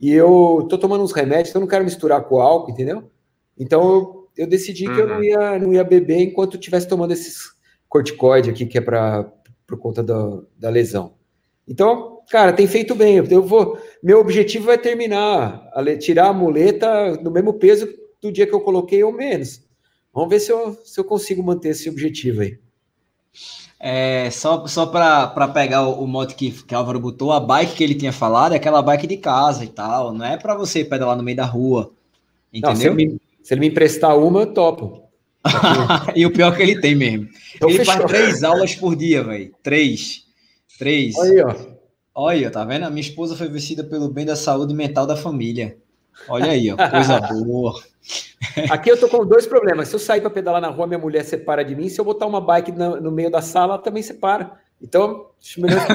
[0.00, 3.10] E eu tô tomando uns remédios, então eu não quero misturar com álcool, entendeu?
[3.56, 4.94] Então eu, eu decidi uhum.
[4.94, 5.24] que eu não uhum.
[5.24, 7.54] ia, não ia beber enquanto eu estivesse tomando esses
[7.88, 9.32] corticoide aqui, que é para
[9.76, 11.14] por conta do, da lesão.
[11.66, 13.16] Então, cara, tem feito bem.
[13.16, 17.88] Eu vou, meu objetivo é terminar, a, tirar a muleta no mesmo peso
[18.20, 19.62] do dia que eu coloquei ou menos.
[20.12, 22.58] Vamos ver se eu, se eu consigo manter esse objetivo aí.
[23.80, 27.84] É, só só para pegar o, o mote que, que Álvaro botou, a bike que
[27.84, 31.16] ele tinha falado é aquela bike de casa e tal, não é para você pedalar
[31.16, 31.92] no meio da rua.
[32.52, 32.70] Entendeu?
[32.70, 35.03] Não, se, ele me, se ele me emprestar uma, eu topo.
[36.14, 37.28] e o pior é que ele tem mesmo.
[37.54, 37.94] Então, ele fechou.
[37.94, 39.54] faz três aulas por dia, velho.
[39.62, 40.24] Três.
[40.78, 41.14] Três.
[41.16, 41.74] Olha aí, ó.
[42.14, 42.84] Olha, tá vendo?
[42.84, 45.76] A minha esposa foi vencida pelo bem da saúde mental da família.
[46.28, 47.74] Olha aí, ó, coisa boa.
[48.70, 49.88] Aqui eu tô com dois problemas.
[49.88, 51.88] Se eu sair para pedalar na rua, minha mulher separa de mim.
[51.88, 54.52] Se eu botar uma bike no, no meio da sala, ela também separa.
[54.80, 55.92] Então, melhor que.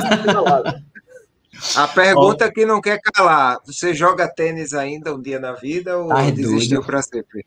[1.76, 6.12] A pergunta que não quer calar: você joga tênis ainda um dia na vida ou
[6.12, 7.46] Ai, desistiu para sempre?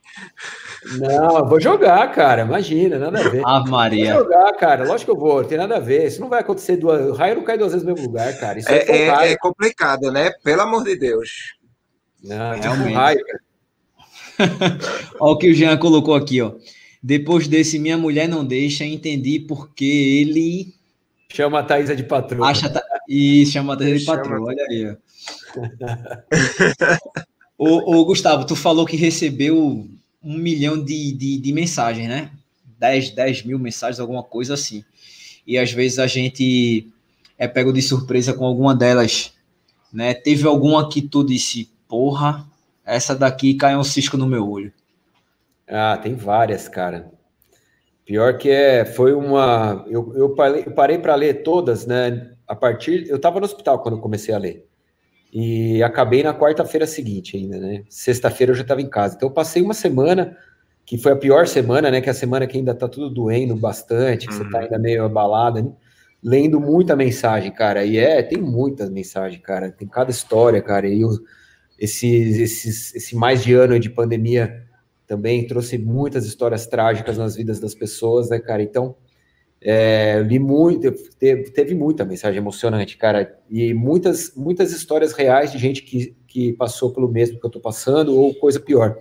[0.98, 2.42] Não, eu vou jogar, cara.
[2.42, 3.42] Imagina, nada a ver.
[3.46, 4.14] Ah, Maria.
[4.14, 4.84] Vou jogar, cara.
[4.84, 6.06] Lógico que eu vou, não tem nada a ver.
[6.06, 7.10] Isso não vai acontecer duas.
[7.10, 8.58] O raio não cai duas vezes no mesmo lugar, cara.
[8.58, 10.32] Isso é, é, é, é complicado, né?
[10.42, 11.54] Pelo amor de Deus.
[12.22, 12.94] Não, é realmente.
[12.94, 13.24] Raio,
[15.20, 16.52] Olha o que o Jean colocou aqui, ó.
[17.02, 20.74] Depois desse, minha mulher não deixa, entendi porque ele.
[21.28, 22.48] Chama a Thaisa de patroa.
[22.48, 22.72] Acha.
[23.14, 24.96] E chama a Thaisa de patroa, olha aí.
[27.58, 29.86] ô, ô, Gustavo, tu falou que recebeu
[30.24, 32.30] um milhão de, de, de mensagens, né?
[32.78, 34.82] 10, 10 mil mensagens, alguma coisa assim.
[35.46, 36.88] E às vezes a gente
[37.36, 39.34] é pego de surpresa com alguma delas,
[39.92, 40.14] né?
[40.14, 42.46] Teve alguma que tu disse, porra,
[42.82, 44.72] essa daqui caiu um cisco no meu olho.
[45.68, 47.12] Ah, tem várias, cara.
[48.06, 49.84] Pior que é, foi uma.
[49.86, 52.31] Eu, eu parei, parei para ler todas, né?
[52.52, 53.08] A partir.
[53.08, 54.66] Eu estava no hospital quando comecei a ler.
[55.32, 57.84] E acabei na quarta-feira seguinte ainda, né?
[57.88, 59.14] Sexta-feira eu já estava em casa.
[59.16, 60.36] Então eu passei uma semana,
[60.84, 62.02] que foi a pior semana, né?
[62.02, 64.44] Que é a semana que ainda tá tudo doendo bastante, que uhum.
[64.44, 64.64] você tá uhum.
[64.64, 65.72] ainda meio abalada, né?
[66.22, 67.86] lendo muita mensagem, cara.
[67.86, 69.72] E é, tem muitas mensagens, cara.
[69.72, 70.86] Tem cada história, cara.
[70.86, 71.08] E eu,
[71.78, 74.62] esses, esses, esse mais de ano de pandemia
[75.06, 78.62] também trouxe muitas histórias trágicas nas vidas das pessoas, né, cara?
[78.62, 78.94] Então,
[79.64, 85.58] é, li muito, teve, teve, muita mensagem emocionante, cara, e muitas, muitas histórias reais de
[85.58, 88.98] gente que, que passou pelo mesmo que eu tô passando, ou coisa pior.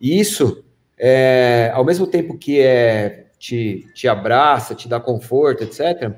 [0.00, 0.64] E isso,
[0.98, 6.12] é, ao mesmo tempo que é, te, te abraça, te dá conforto, etc.,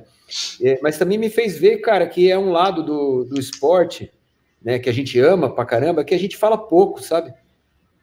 [0.63, 4.11] é, mas também me fez ver, cara, que é um lado do, do esporte,
[4.63, 7.35] né, que a gente ama pra caramba, que a gente fala pouco, sabe?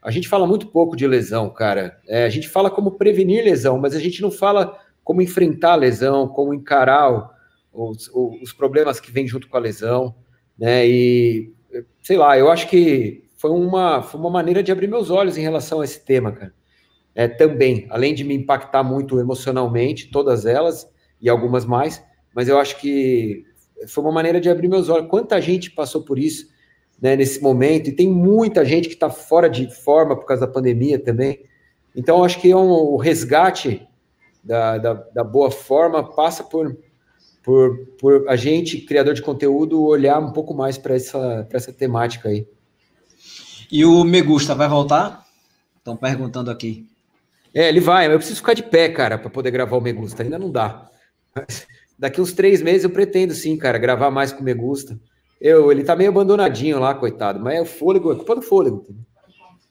[0.02, 2.00] A gente fala muito pouco de lesão, cara.
[2.08, 4.78] É, a gente fala como prevenir lesão, mas a gente não fala
[5.10, 7.32] como enfrentar a lesão, como encarar
[7.74, 10.14] os, os problemas que vêm junto com a lesão,
[10.56, 10.88] né?
[10.88, 11.52] E
[12.04, 15.42] sei lá, eu acho que foi uma, foi uma maneira de abrir meus olhos em
[15.42, 16.54] relação a esse tema, cara.
[17.16, 20.88] É, também, além de me impactar muito emocionalmente, todas elas
[21.20, 23.44] e algumas mais, mas eu acho que
[23.88, 25.10] foi uma maneira de abrir meus olhos.
[25.10, 26.50] Quanta gente passou por isso
[27.02, 30.54] né, nesse momento, e tem muita gente que está fora de forma por causa da
[30.54, 31.40] pandemia também.
[31.96, 33.89] Então, acho que é um, o resgate
[34.50, 36.76] da, da, da, boa forma passa por,
[37.44, 42.30] por, por a gente, criador de conteúdo, olhar um pouco mais para essa, essa temática
[42.30, 42.48] aí.
[43.72, 45.24] E o Megusta vai voltar?
[45.78, 46.90] Estão perguntando aqui.
[47.54, 50.24] É, ele vai, eu preciso ficar de pé, cara, para poder gravar o Megusta.
[50.24, 50.90] Ainda não dá.
[51.36, 55.00] Mas daqui uns três meses eu pretendo sim, cara, gravar mais com o Megusta.
[55.40, 58.88] Eu, ele tá meio abandonadinho lá, coitado, mas é o fôlego, é culpa do fôlego.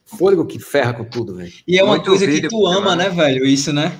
[0.06, 1.52] Fôlego que ferra com tudo, velho.
[1.66, 3.44] E é uma Muito coisa que tu ama, né, velho?
[3.44, 3.92] Isso, né?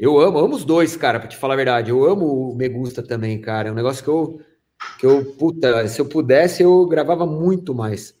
[0.00, 1.90] Eu amo, amo os dois, cara, pra te falar a verdade.
[1.90, 3.68] Eu amo o Megusta também, cara.
[3.68, 4.40] É um negócio que eu,
[4.98, 8.14] que eu, puta, se eu pudesse, eu gravava muito mais.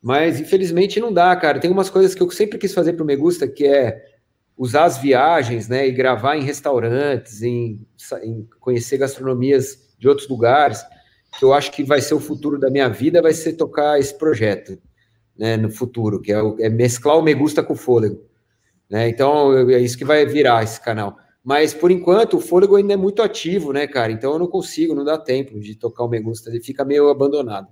[0.00, 1.58] Mas infelizmente não dá, cara.
[1.58, 4.00] Tem umas coisas que eu sempre quis fazer pro Megusta, que é
[4.56, 7.84] usar as viagens, né, e gravar em restaurantes, em,
[8.22, 10.84] em conhecer gastronomias de outros lugares,
[11.36, 14.16] que eu acho que vai ser o futuro da minha vida, vai ser tocar esse
[14.16, 14.78] projeto,
[15.36, 18.27] né, no futuro, que é, é mesclar o Me Gusta com o Fôlego,
[18.90, 21.16] né, então é isso que vai virar esse canal.
[21.44, 24.94] Mas, por enquanto, o Fôlego ainda é muito ativo, né, cara, então eu não consigo,
[24.94, 27.68] não dá tempo de tocar o Me Gusta, ele fica meio abandonado.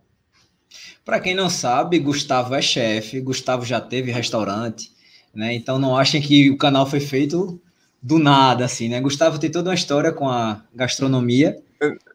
[1.05, 4.91] Para quem não sabe, Gustavo é chefe, Gustavo já teve restaurante,
[5.35, 5.55] né?
[5.55, 7.61] Então não achem que o canal foi feito
[8.03, 9.01] do nada, assim, né?
[9.01, 11.63] Gustavo tem toda uma história com a gastronomia,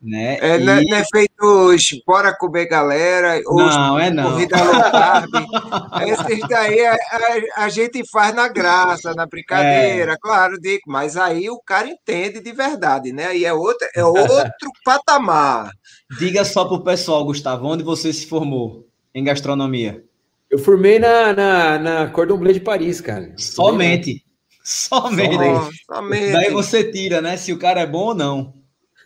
[0.02, 0.38] né?
[0.42, 0.64] É, e...
[0.64, 4.32] não, é, não, é feito os Bora Comer Galera, os Não, é não.
[4.32, 5.30] Corrida Low Carb.
[6.08, 11.50] Esses daí a, a- a gente faz na graça, na brincadeira, claro, Dico, mas aí
[11.50, 13.28] o cara entende de verdade, né?
[13.28, 15.72] Aí é outro, é outro patamar.
[16.20, 20.04] Diga só pro pessoal, Gustavo, onde você se formou em gastronomia?
[20.50, 23.34] Eu formei na, na, na Cordon Bleu de Paris, cara.
[23.38, 24.24] Somente.
[24.64, 25.36] Somente.
[25.36, 26.32] Só- somente.
[26.34, 27.38] Daí você tira, né?
[27.38, 28.54] Se o cara é bom ou não.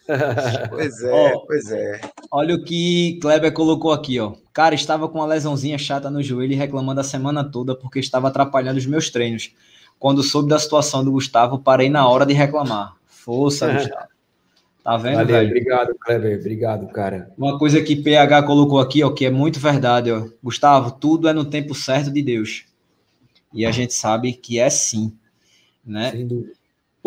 [0.70, 1.40] Pois é, Ó.
[1.40, 2.02] pois é.
[2.32, 4.34] Olha o que Kleber colocou aqui, ó.
[4.54, 8.28] Cara, estava com uma lesãozinha chata no joelho e reclamando a semana toda porque estava
[8.28, 9.52] atrapalhando os meus treinos.
[10.00, 12.96] Quando soube da situação do Gustavo, parei na hora de reclamar.
[13.08, 14.08] Força, Gustavo.
[14.84, 15.48] Tá vendo, Valeu, velho?
[15.48, 16.40] obrigado, Kleber.
[16.40, 17.32] Obrigado, cara.
[17.36, 20.28] Uma coisa que PH colocou aqui, ó, que é muito verdade, ó.
[20.44, 22.66] Gustavo, tudo é no tempo certo de Deus.
[23.52, 25.12] E a gente sabe que é sim,
[25.84, 26.12] né?
[26.12, 26.54] Sem dúvida.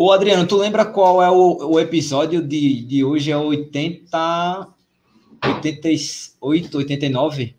[0.01, 3.31] Ô, Adriano, tu lembra qual é o, o episódio de, de hoje?
[3.33, 4.67] É 80...
[5.43, 7.55] 88, 89?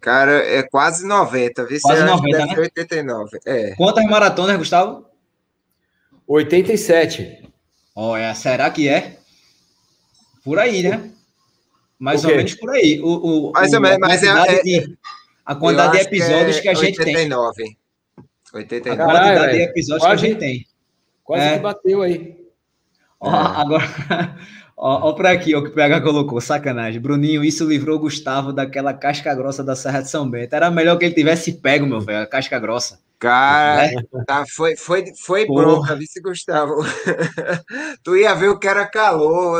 [0.00, 1.78] Cara, é quase 90, viu?
[1.80, 2.54] Quase Você acha que 90, deve né?
[2.54, 3.38] ser 89.
[3.46, 3.74] É.
[3.76, 5.06] Quantas maratonas, Gustavo?
[6.26, 7.48] 87.
[7.94, 9.18] Ó, é, será que é?
[10.44, 11.08] Por aí, né?
[12.00, 13.00] Mais ou menos por aí.
[13.00, 14.98] O, o, Mais ou menos, a mas é- quantidade é- de,
[15.46, 17.14] a quantidade de acho que episódios é que, a gente tem.
[17.14, 17.76] 89.
[18.52, 18.96] A 89.
[18.96, 19.70] Caralho, quantidade de velho.
[19.70, 20.73] episódios Quase- que a gente tem.
[21.24, 21.56] Quase É.
[21.56, 22.36] que bateu aí.
[23.20, 23.34] Ó, É.
[23.34, 23.84] agora,
[24.76, 27.00] ó, ó pra aqui, ó, o que o PH colocou, sacanagem.
[27.00, 30.54] Bruninho, isso livrou o Gustavo daquela casca grossa da Serra de São Bento.
[30.54, 33.00] Era melhor que ele tivesse pego, meu velho, a casca grossa.
[33.18, 34.02] Cara, né?
[34.26, 35.64] tá, foi, foi, foi Porra.
[35.64, 36.74] bronca, vice Gustavo.
[38.04, 39.58] tu ia ver o que era calor.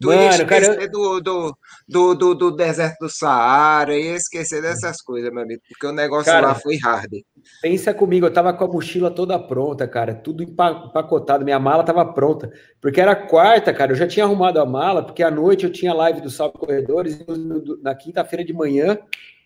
[0.00, 1.56] Tu ia Mano, cara, esquecer do, do,
[1.88, 6.32] do, do, do deserto do Saara, ia esquecer dessas coisas, meu amigo, porque o negócio
[6.32, 7.12] Cara, lá foi hard.
[7.60, 11.82] Pensa comigo, eu tava com a mochila toda pronta, cara, tudo empa- empacotado, minha mala
[11.82, 12.48] tava pronta,
[12.80, 15.92] porque era quarta, cara, eu já tinha arrumado a mala, porque à noite eu tinha
[15.92, 18.96] live do Salve Corredores, e na quinta-feira de manhã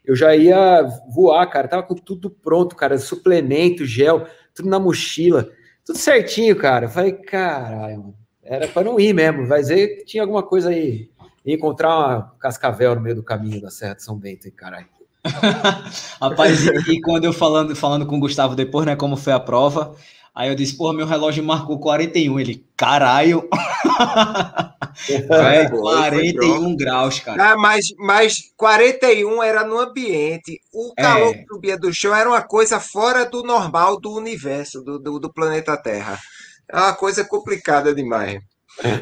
[0.04, 0.82] eu já ia
[1.14, 5.48] voar, cara, tava com tudo pronto, cara, suplemento, gel, tudo na mochila,
[5.86, 10.04] tudo certinho, cara, eu falei, caralho, mano, era pra não ir mesmo, vai dizer que
[10.04, 11.08] tinha alguma coisa aí,
[11.44, 14.86] ia encontrar uma cascavel no meio do caminho da Serra de São Bento, hein, caralho.
[16.20, 19.38] Rapaz, e, e quando eu falando, falando com o Gustavo depois, né, como foi a
[19.40, 19.94] prova,
[20.34, 22.40] aí eu disse, porra, meu relógio marcou 41.
[22.40, 23.48] Ele, caralho,
[25.26, 27.52] Foi, é, foi 41 graus, cara.
[27.52, 30.60] Ah, mas, mas 41 era no ambiente.
[30.72, 31.38] O calor É.
[31.38, 35.32] que subia do chão era uma coisa fora do normal do universo, do, do, do
[35.32, 36.18] planeta Terra.
[36.68, 38.40] É uma coisa complicada demais.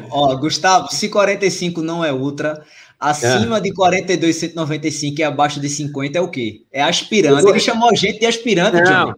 [0.09, 2.63] Ó, Gustavo, se 45 não é ultra,
[2.99, 6.63] acima de 42, 195 e abaixo de 50 é o quê?
[6.71, 7.47] É aspirante.
[7.47, 9.13] Ele chamou a gente de aspirante, Não,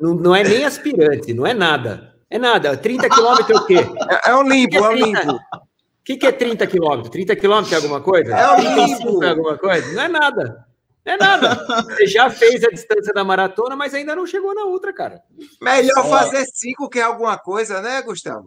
[0.00, 2.12] não, não é nem aspirante, não é nada.
[2.28, 2.76] É nada.
[2.76, 3.76] 30 quilômetros é o quê?
[4.10, 5.32] É, é um limbo, é um limbo.
[5.34, 7.10] O que, que é 30 quilômetros?
[7.10, 8.34] 30 quilômetros é alguma coisa?
[8.34, 9.24] É 35 limbo.
[9.24, 9.92] é alguma coisa?
[9.92, 10.66] Não é nada.
[11.04, 11.82] Não é nada.
[11.84, 15.20] Você já fez a distância da maratona, mas ainda não chegou na outra, cara.
[15.60, 18.46] Melhor fazer cinco que alguma coisa, né, Gustavo?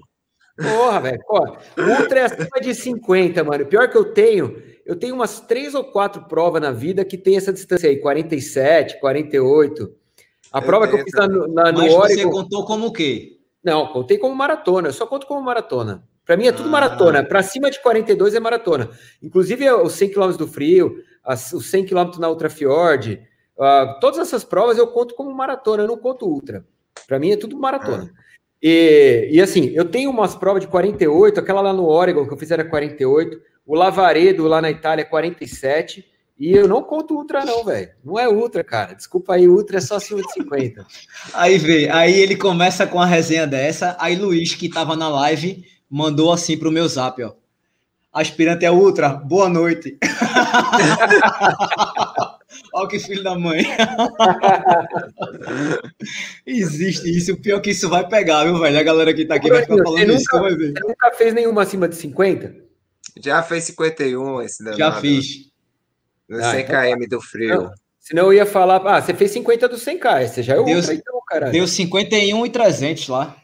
[0.58, 1.20] Porra, velho.
[1.30, 1.58] Ó,
[2.00, 3.66] Ultra é acima de 50, mano.
[3.66, 7.36] Pior que eu tenho, eu tenho umas três ou quatro provas na vida que tem
[7.36, 9.94] essa distância aí, 47, 48.
[10.54, 12.32] A Eu prova que eu fiz lá no, na- no Mas você Oregon...
[12.32, 13.34] contou como o quê?
[13.62, 16.08] Não, contei como maratona, eu só conto como maratona.
[16.26, 16.72] Para mim é tudo Ah.
[16.72, 18.90] maratona, para cima de 42 é maratona.
[19.22, 20.96] Inclusive os 100 km do frio,
[21.26, 23.22] as- os 100 km na Ultra Fjord,
[23.60, 26.66] ah, todas essas provas eu conto como maratona, eu não conto ultra.
[27.08, 28.12] Para mim é tudo maratona.
[28.62, 32.38] E, e assim, eu tenho umas provas de 48, aquela lá no Oregon que eu
[32.38, 36.06] fiz era 48, o Lavaredo lá na Itália é 47,
[36.38, 37.92] e eu não conto ultra não, velho.
[38.04, 38.94] Não é ultra, cara.
[38.94, 40.86] Desculpa aí, ultra é só acima de 50.
[41.34, 45.64] Aí vê, aí ele começa com a resenha dessa, aí Luiz, que tava na live,
[45.90, 47.34] mandou assim pro meu zap, ó.
[48.16, 49.98] Aspirante é ultra, boa noite.
[52.74, 53.66] Olha que filho da mãe.
[56.48, 58.80] Existe isso, o pior é que isso vai pegar, viu, velho?
[58.80, 60.50] A galera que tá aqui vai ficar falando Você isso, nunca-.
[60.50, 62.56] Você nunca fez nenhuma acima de 50?
[63.22, 64.80] Já fez 51 esse danado.
[64.80, 65.52] Já fiz.
[66.30, 67.64] No Ah, 100 então km do frio.
[67.64, 67.72] Não.
[68.00, 71.20] Senão eu ia falar, ah, você fez 50 do 100k, você já é ultra então,
[71.28, 71.52] caralho.
[71.52, 73.36] Deu 51 e 300 lá.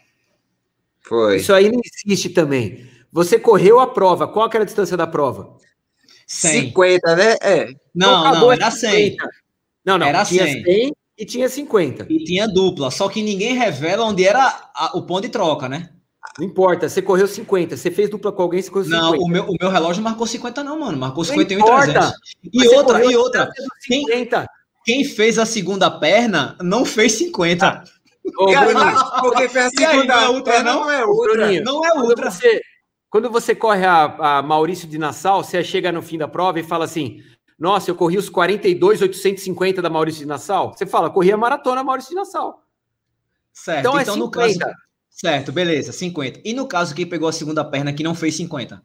[1.01, 1.35] Foi.
[1.35, 2.89] Isso aí não existe também.
[3.11, 5.55] Você correu a prova, qual que era a distância da prova?
[6.27, 6.61] 100.
[6.67, 7.35] 50, né?
[7.41, 7.67] É.
[7.93, 9.11] Não, acabou não, era 100.
[9.11, 9.29] 50.
[9.85, 10.63] Não, não, Era tinha 100.
[10.63, 12.05] 100 e tinha 50.
[12.09, 15.89] E tinha dupla, só que ninguém revela onde era a- o ponto de troca, né?
[16.39, 19.01] Não importa, você correu 50, você fez dupla com alguém, você correu 50.
[19.03, 20.97] Não, o meu, o meu relógio marcou 50 não, mano.
[20.97, 21.93] Marcou Não 51 e importa.
[21.93, 22.13] 300.
[22.53, 23.51] E outra, e outra.
[23.85, 24.47] Quem, 50.
[24.85, 27.83] quem fez a segunda perna não fez 50.
[28.37, 30.79] Ô, Bruninho, Porque fez a E aí, segunda não é ultra, perna, não?
[30.81, 31.33] não é Ô, ultra.
[31.33, 32.31] Bruninho, Não é quando ultra.
[32.31, 32.61] você,
[33.11, 36.63] quando você corre a, a Maurício de Nassau, você chega no fim da prova e
[36.63, 37.21] fala assim:
[37.59, 40.73] Nossa, eu corri os 42,850 da Maurício de Nassau.
[40.73, 42.63] Você fala, corri a maratona Maurício de Nassau.
[43.51, 43.79] Certo.
[43.81, 44.57] Então, é então é no caso.
[45.09, 46.39] Certo, beleza, 50.
[46.45, 48.81] E no caso, quem pegou a segunda perna que não fez 50?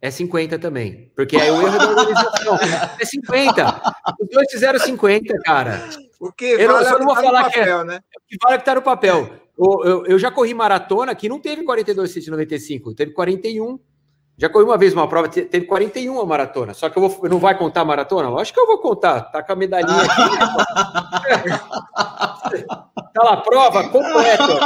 [0.00, 1.12] É 50 também.
[1.14, 2.58] Porque é o erro da organização.
[3.00, 3.94] É 50.
[4.20, 5.88] Os dois fizeram 50, cara.
[6.18, 8.00] O que eu, vale eu não vou tá falar papel, que é, né?
[8.16, 9.41] O que vale é que tá no papel.
[9.58, 13.78] Eu, eu, eu já corri maratona que não teve 42,195, teve 41.
[14.38, 16.72] Já corri uma vez uma prova, teve 41 a maratona.
[16.74, 18.28] Só que eu, vou, não vai contar a maratona?
[18.28, 19.20] Lógico que eu vou contar.
[19.30, 20.22] Tá com a medalhinha aqui.
[23.14, 24.58] tá lá, prova completa.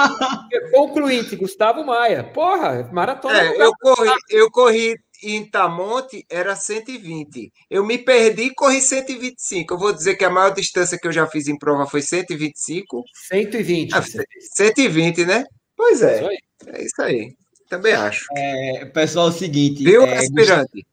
[0.73, 2.23] Concluinte, Gustavo Maia.
[2.23, 3.39] Porra, maratona.
[3.39, 4.97] É, eu, corri, eu corri
[5.35, 7.53] em Tamonte era 120.
[7.71, 9.75] Eu me perdi e corri 125.
[9.75, 13.03] Eu vou dizer que a maior distância que eu já fiz em prova foi 125.
[13.29, 13.95] 120.
[13.95, 14.03] Ah,
[14.55, 15.45] 120, né?
[15.77, 16.21] Pois é.
[16.21, 17.35] Isso é isso aí.
[17.69, 18.27] Também acho.
[18.37, 19.83] É, pessoal, é o seguinte.
[19.83, 20.87] Viu, é, aspirante?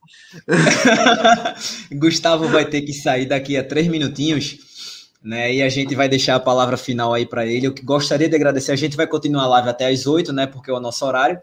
[1.94, 4.74] Gustavo vai ter que sair daqui a três minutinhos.
[5.24, 7.68] Né, e a gente vai deixar a palavra final aí para ele.
[7.68, 8.74] Eu gostaria de agradecer.
[8.74, 10.46] A gente vai continuar a live até às oito, né?
[10.46, 11.40] Porque é o nosso horário.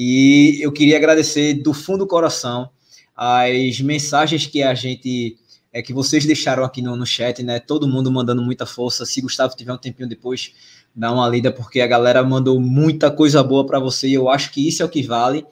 [0.00, 2.70] E eu queria agradecer do fundo do coração
[3.16, 5.36] as mensagens que a gente
[5.72, 7.58] é que vocês deixaram aqui no, no chat, né?
[7.58, 9.04] Todo mundo mandando muita força.
[9.04, 10.54] Se Gustavo tiver um tempinho depois,
[10.94, 14.06] dá uma lida, porque a galera mandou muita coisa boa para você.
[14.06, 15.44] E eu acho que isso é o que vale.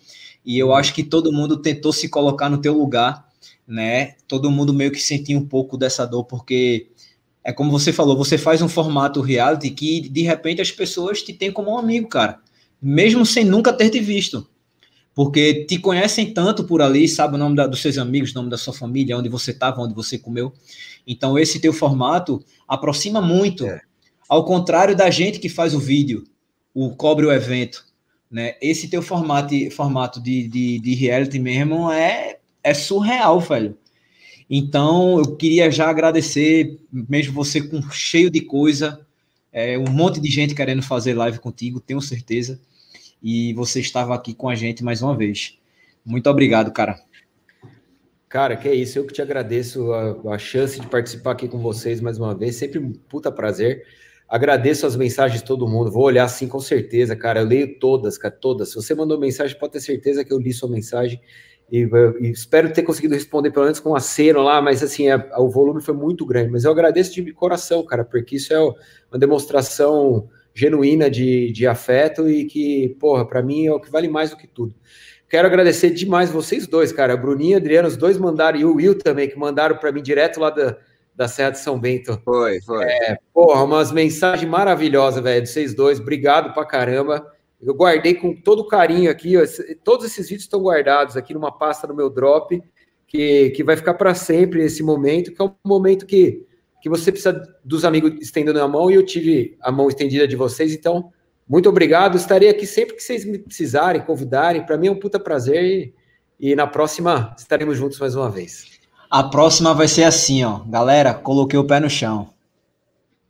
[0.44, 3.26] E eu acho que todo mundo tentou se colocar no teu lugar,
[3.66, 4.14] né?
[4.28, 6.86] Todo mundo meio que sentiu um pouco dessa dor, porque
[7.42, 11.32] é como você falou, você faz um formato reality que de repente as pessoas te
[11.32, 12.45] têm como um amigo, cara
[12.86, 14.48] mesmo sem nunca ter te visto.
[15.12, 18.48] Porque te conhecem tanto por ali, sabe o nome da, dos seus amigos, o nome
[18.48, 20.52] da sua família, onde você estava, onde você comeu.
[21.04, 23.66] Então, esse teu formato aproxima muito.
[23.66, 23.80] É.
[24.28, 26.24] Ao contrário da gente que faz o vídeo,
[26.72, 27.84] o cobre o evento.
[28.30, 28.54] Né?
[28.62, 33.76] Esse teu formato, formato de, de, de reality mesmo é, é surreal, velho.
[34.48, 39.04] Então, eu queria já agradecer, mesmo você com cheio de coisa,
[39.52, 42.60] é, um monte de gente querendo fazer live contigo, tenho certeza.
[43.28, 45.58] E você estava aqui com a gente mais uma vez.
[46.04, 46.96] Muito obrigado, cara.
[48.28, 49.00] Cara, que é isso.
[49.00, 52.54] Eu que te agradeço a, a chance de participar aqui com vocês mais uma vez.
[52.54, 53.82] Sempre um puta prazer.
[54.28, 55.90] Agradeço as mensagens de todo mundo.
[55.90, 57.40] Vou olhar sim, com certeza, cara.
[57.40, 58.68] Eu leio todas, cara, todas.
[58.68, 61.20] Se você mandou mensagem, pode ter certeza que eu li sua mensagem.
[61.68, 61.80] E,
[62.20, 65.82] e, espero ter conseguido responder pelo menos com aceno lá, mas assim, é, o volume
[65.82, 66.52] foi muito grande.
[66.52, 72.28] Mas eu agradeço de coração, cara, porque isso é uma demonstração genuína de, de afeto
[72.28, 74.74] e que, porra, para mim é o que vale mais do que tudo.
[75.28, 77.16] Quero agradecer demais vocês dois, cara.
[77.16, 80.40] Bruninho e Adriano, os dois mandaram, e o Will também, que mandaram para mim direto
[80.40, 80.78] lá da,
[81.14, 82.18] da Serra de São Bento.
[82.24, 82.84] Foi, foi.
[82.84, 86.00] É, porra, umas mensagens maravilhosas, velho, de vocês dois.
[86.00, 87.30] Obrigado pra caramba.
[87.60, 89.34] Eu guardei com todo carinho aqui,
[89.82, 92.62] todos esses vídeos estão guardados aqui numa pasta no meu drop,
[93.06, 96.45] que, que vai ficar para sempre esse momento, que é um momento que,
[96.86, 100.36] que você precisa dos amigos estendendo a mão e eu tive a mão estendida de
[100.36, 101.12] vocês, então,
[101.48, 102.16] muito obrigado.
[102.16, 104.64] Estarei aqui sempre que vocês me precisarem, convidarem.
[104.64, 105.94] Para mim é um puta prazer e,
[106.38, 108.78] e na próxima estaremos juntos mais uma vez.
[109.10, 110.60] A próxima vai ser assim, ó.
[110.60, 112.30] Galera, coloquei o pé no chão.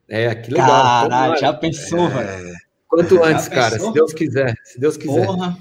[0.06, 0.68] É, que legal.
[0.68, 2.08] Caralho, já pensou, é...
[2.08, 2.54] velho?
[2.86, 4.54] Quanto antes, cara, se Deus quiser.
[4.64, 5.26] Se Deus quiser.
[5.26, 5.56] Porra.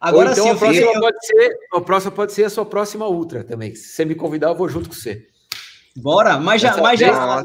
[0.00, 1.00] Agora então, sim, a próxima, eu...
[1.00, 3.74] pode ser, a próxima pode ser a sua próxima ultra também.
[3.74, 5.26] Se você me convidar, eu vou junto com você.
[6.00, 7.44] Bora, mas já, mas já,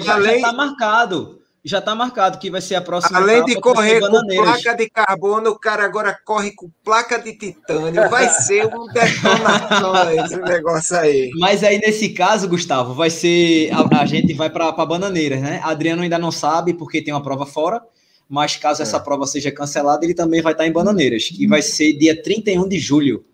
[0.00, 1.38] já, já tá marcado.
[1.64, 3.18] Já tá marcado que vai ser a próxima.
[3.18, 8.08] Além de correr com placa de carbono, o cara agora corre com placa de titânio.
[8.08, 11.30] Vai ser um detonação esse negócio aí.
[11.38, 13.70] Mas aí, nesse caso, Gustavo, vai ser.
[13.72, 15.60] A, a gente vai para Bananeiras, né?
[15.62, 17.82] Adriano ainda não sabe, porque tem uma prova fora
[18.28, 18.84] mas caso é.
[18.84, 22.68] essa prova seja cancelada, ele também vai estar em Bananeiras, que vai ser dia 31
[22.68, 23.24] de julho,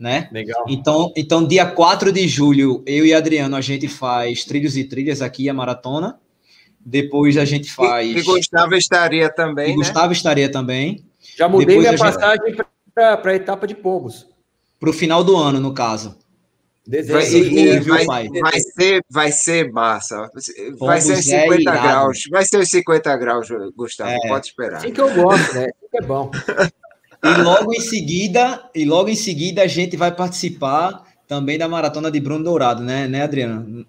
[0.00, 0.30] né?
[0.32, 0.64] Legal.
[0.66, 5.20] Então, então dia 4 de julho, eu e Adriano, a gente faz trilhos e trilhas
[5.20, 6.18] aqui, a maratona.
[6.80, 8.08] Depois a gente faz...
[8.08, 9.76] E, e Gustavo estaria também, e né?
[9.76, 11.04] Gustavo estaria também.
[11.36, 12.64] Já mudei Depois minha passagem gente...
[12.94, 14.26] para a etapa de Pomos.
[14.80, 16.16] Para o final do ano, no caso.
[16.88, 20.30] Vai, e, vai, vai, ser, vai ser massa.
[20.78, 22.24] Vai ser 50 é graus.
[22.30, 24.10] Vai ser 50 graus, Gustavo.
[24.10, 24.28] É.
[24.28, 24.78] Pode esperar.
[24.78, 25.66] Assim que eu gosto, né?
[25.66, 26.30] Assim que é bom.
[27.22, 32.10] E logo em seguida, e logo em seguida a gente vai participar também da maratona
[32.10, 33.86] de Bruno Dourado, né, né Adriano?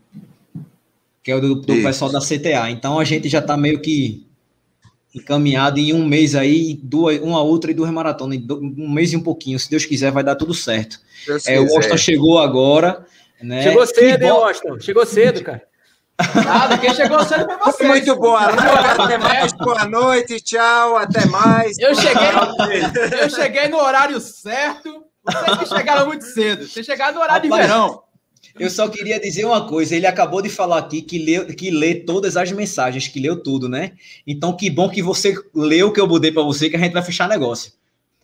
[1.23, 2.69] Que é o do, do pessoal da CTA.
[2.69, 4.25] Então a gente já está meio que
[5.13, 9.23] encaminhado em um mês aí, duas, uma outra e duas maratonas, um mês e um
[9.23, 9.59] pouquinho.
[9.59, 10.99] Se Deus quiser, vai dar tudo certo.
[11.45, 13.05] é, o Washington chegou agora.
[13.41, 13.63] Né?
[13.63, 14.79] Chegou cedo, hein, Washington?
[14.79, 15.63] Chegou cedo, cara.
[16.45, 17.87] Nada, quem chegou cedo foi você.
[17.87, 18.41] Muito boa.
[18.41, 19.53] Até mais.
[19.53, 20.39] Boa noite.
[20.41, 20.97] Tchau.
[20.97, 21.77] Até mais.
[21.79, 22.29] Eu cheguei,
[23.21, 25.05] eu cheguei no horário certo.
[25.23, 26.67] Vocês que chegaram muito cedo.
[26.67, 28.03] Vocês chegaram no horário Rapaz, de verão.
[28.59, 29.95] Eu só queria dizer uma coisa.
[29.95, 33.69] Ele acabou de falar aqui que leu, que lê todas as mensagens, que leu tudo,
[33.69, 33.93] né?
[34.25, 36.93] Então, que bom que você leu o que eu mudei para você, que a gente
[36.93, 37.73] vai fechar negócio.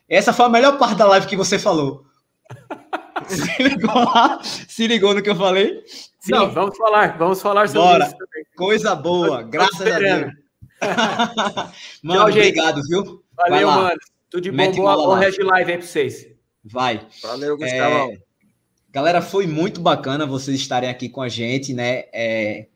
[0.10, 2.06] Essa foi a melhor parte da live que você falou.
[3.28, 4.40] Se ligou lá?
[4.44, 5.82] Se ligou no que eu falei?
[6.28, 6.52] Sim, Não.
[6.52, 8.06] vamos falar, vamos falar sobre Bora.
[8.06, 8.18] isso.
[8.18, 8.46] Também.
[8.56, 10.32] Coisa boa, graças a Deus.
[12.04, 13.24] mano, Tchau, obrigado, viu?
[13.36, 13.98] Valeu, mano.
[14.30, 16.28] Tudo de bom, boa, Red Live aí pra vocês.
[16.64, 17.08] Vai.
[17.24, 18.12] Valeu, Gustavo.
[18.12, 18.18] É...
[18.92, 22.04] Galera, foi muito bacana vocês estarem aqui com a gente, né?
[22.14, 22.68] É...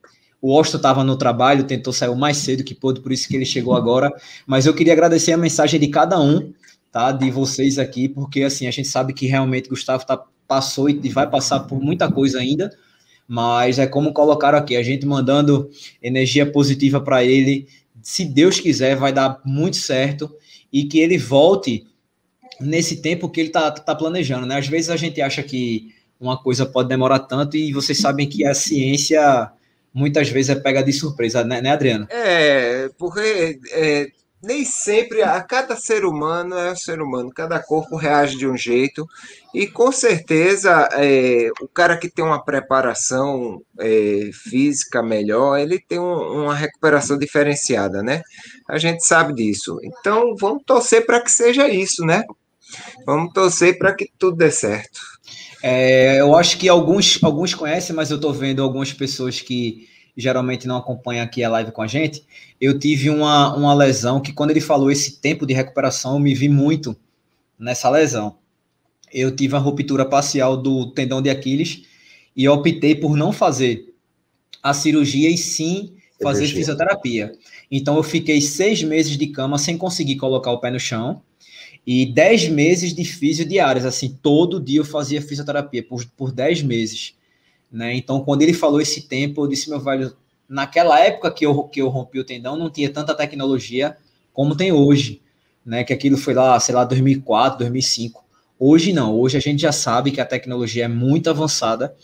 [0.42, 3.36] O Austin estava no trabalho, tentou sair o mais cedo que pôde, por isso que
[3.36, 4.10] ele chegou agora.
[4.48, 6.54] Mas eu queria agradecer a mensagem de cada um
[6.92, 7.12] tá?
[7.12, 11.30] De vocês aqui, porque assim, a gente sabe que realmente Gustavo tá, passou e vai
[11.30, 12.76] passar por muita coisa ainda,
[13.34, 15.70] mas é como colocaram aqui, a gente mandando
[16.04, 17.66] energia positiva para ele,
[18.04, 20.30] se Deus quiser, vai dar muito certo
[20.72, 21.88] e que ele volte
[22.60, 24.58] nesse tempo que ele tá, tá planejando, né?
[24.58, 28.46] Às vezes a gente acha que uma coisa pode demorar tanto e vocês sabem que
[28.46, 29.50] a ciência
[29.94, 32.08] muitas vezes é pega de surpresa, né, né Adriano?
[32.10, 34.12] É, porque é,
[34.44, 38.58] nem sempre a cada ser humano é um ser humano, cada corpo reage de um
[38.58, 39.06] jeito
[39.54, 46.00] e com certeza é, o cara que tem uma preparação é, física melhor, ele tem
[46.00, 48.22] um, uma recuperação diferenciada, né?
[48.68, 49.78] A gente sabe disso.
[49.84, 52.24] Então vamos torcer para que seja isso, né?
[53.06, 55.00] Vamos torcer para que tudo dê certo.
[55.62, 60.68] É, eu acho que alguns, alguns conhecem, mas eu estou vendo algumas pessoas que geralmente
[60.68, 62.24] não acompanham aqui a live com a gente,
[62.60, 66.34] eu tive uma, uma lesão que quando ele falou esse tempo de recuperação, eu me
[66.34, 66.96] vi muito
[67.58, 68.38] nessa lesão.
[69.14, 71.84] Eu tive a ruptura parcial do tendão de Aquiles
[72.36, 73.94] e optei por não fazer
[74.64, 76.58] a cirurgia e sim fazer cirurgia.
[76.58, 77.32] fisioterapia.
[77.70, 81.22] Então eu fiquei seis meses de cama sem conseguir colocar o pé no chão
[81.86, 87.16] e dez meses de diários, assim, todo dia eu fazia fisioterapia por, por dez meses.
[87.72, 87.96] Né?
[87.96, 90.14] Então, quando ele falou esse tempo, eu disse, meu velho,
[90.48, 93.96] naquela época que eu, que eu rompi o tendão, não tinha tanta tecnologia
[94.34, 95.22] como tem hoje,
[95.66, 95.84] né?
[95.84, 98.24] Que aquilo foi lá, sei lá, 2004, 2005.
[98.60, 101.96] Hoje não, hoje a gente já sabe que a tecnologia é muito avançada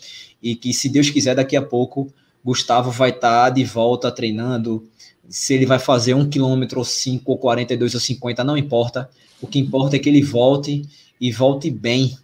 [0.42, 2.12] e que, se Deus quiser, daqui a pouco,
[2.44, 4.88] Gustavo vai estar tá de volta treinando.
[5.28, 9.10] Se ele vai fazer um quilômetro, ou cinco, ou 42 ou 50, não importa.
[9.40, 10.82] O que importa é que ele volte
[11.20, 12.16] e volte bem,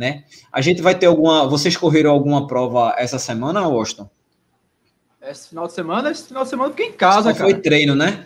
[0.00, 0.24] né?
[0.50, 1.46] A gente vai ter alguma.
[1.46, 4.08] Vocês correram alguma prova essa semana, Washington?
[5.20, 7.50] Esse final de semana, esse final de semana eu fiquei em casa, Só cara.
[7.50, 8.24] Foi treino, né?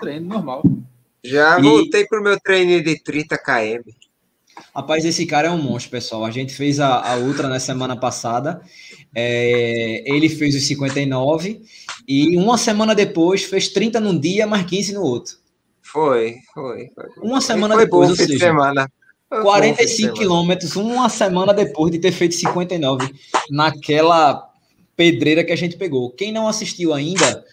[0.00, 0.64] Treino normal.
[1.22, 1.62] Já e...
[1.62, 3.88] voltei pro meu treino de 30 km.
[4.74, 6.24] Rapaz, esse cara é um monstro, pessoal.
[6.24, 8.60] A gente fez a, a Ultra na semana passada.
[9.14, 11.62] É, ele fez os 59
[12.08, 15.36] e uma semana depois fez 30 num dia, mais 15 no outro.
[15.80, 16.88] Foi, foi.
[16.92, 17.10] foi.
[17.18, 18.90] Uma semana foi depois, bom, ou seja, semana.
[19.40, 23.14] 45 quilômetros, uma semana depois de ter feito 59,
[23.50, 24.50] naquela
[24.94, 26.10] pedreira que a gente pegou.
[26.10, 27.44] Quem não assistiu ainda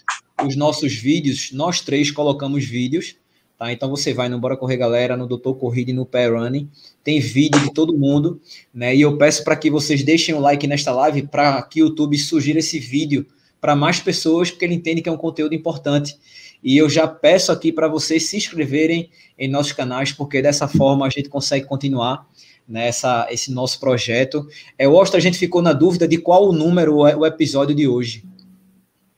[0.46, 3.16] os nossos vídeos, nós três colocamos vídeos,
[3.58, 3.72] tá?
[3.72, 6.70] Então você vai no Bora Correr Galera, no Doutor Corrida e no Pé Running,
[7.04, 8.42] tem vídeo de todo mundo,
[8.74, 8.96] né?
[8.96, 12.18] E eu peço para que vocês deixem o like nesta live para que o YouTube
[12.18, 13.26] sugira esse vídeo
[13.62, 16.18] para mais pessoas, porque ele entende que é um conteúdo importante.
[16.64, 21.06] E eu já peço aqui para vocês se inscreverem em nossos canais, porque dessa forma
[21.06, 22.28] a gente consegue continuar
[22.68, 24.48] nessa esse nosso projeto.
[24.78, 27.88] É, Washington, a gente ficou na dúvida de qual o número é o episódio de
[27.88, 28.24] hoje.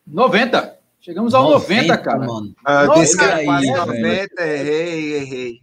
[0.05, 0.79] 90.
[0.99, 2.19] Chegamos ao 90, 90 cara.
[2.19, 2.55] Mano.
[2.63, 5.61] Ah, disse que aí, 90, errei, errei.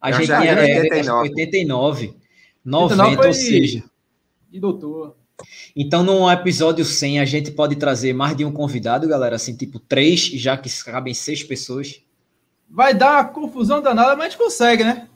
[0.00, 1.28] A gente tinha 89.
[1.30, 2.14] 89.
[2.64, 3.84] 90, ou seja.
[4.52, 5.16] E doutor.
[5.74, 9.78] Então, no episódio 100, a gente pode trazer mais de um convidado, galera, assim, tipo
[9.78, 12.02] três, já que cabem seis pessoas.
[12.68, 15.08] Vai dar confusão danada, mas a gente consegue, né?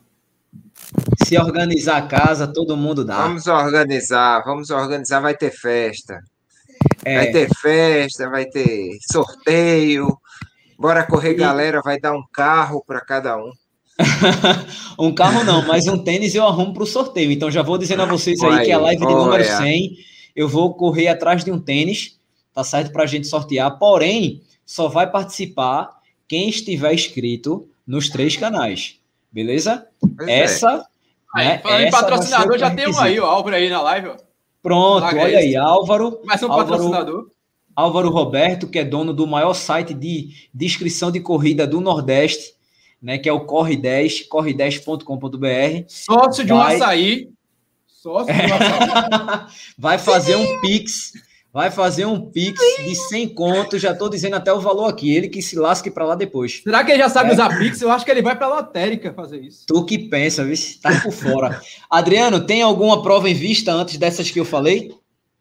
[1.24, 3.22] Se organizar a casa, todo mundo dá.
[3.22, 6.18] Vamos organizar, vamos organizar, vai ter festa.
[7.04, 7.16] É.
[7.16, 10.18] Vai ter festa, vai ter sorteio.
[10.78, 11.34] Bora correr, e...
[11.34, 13.52] galera, vai dar um carro para cada um.
[14.98, 17.30] um carro não, mas um tênis eu arrumo para o sorteio.
[17.30, 20.74] Então já vou dizendo a vocês aí, que a live de número 100 eu vou
[20.74, 22.18] correr atrás de um tênis,
[22.52, 22.92] tá certo?
[22.92, 23.78] Para a gente sortear.
[23.78, 28.98] Porém, só vai participar quem estiver inscrito nos três canais.
[29.30, 29.86] Beleza?
[30.00, 30.40] Pois é.
[30.40, 30.86] essa.
[31.36, 31.44] É.
[31.44, 34.08] Né, aí, essa patrocinador, já tem um aí, o Álvaro aí na live.
[34.08, 34.16] Ó.
[34.62, 36.20] Pronto, olha aí, Álvaro.
[36.24, 37.30] Mais um Álvaro, patrocinador.
[37.74, 42.54] Álvaro Roberto, que é dono do maior site de descrição de corrida do Nordeste,
[43.02, 45.84] né, que é o Corre10, corre10.com.br.
[45.88, 47.28] Sócio de um açaí.
[48.04, 49.46] De um açaí.
[49.78, 51.12] vai fazer um Pix
[51.54, 55.28] vai fazer um pix de 100 contos, já tô dizendo até o valor aqui, ele
[55.28, 56.60] que se lasque para lá depois.
[56.64, 57.32] Será que ele já sabe é.
[57.32, 57.80] usar pix?
[57.80, 59.64] Eu acho que ele vai para lotérica fazer isso.
[59.64, 60.56] Tu que pensa, viu?
[60.82, 61.62] Tá por fora.
[61.88, 64.92] Adriano, tem alguma prova em vista antes dessas que eu falei?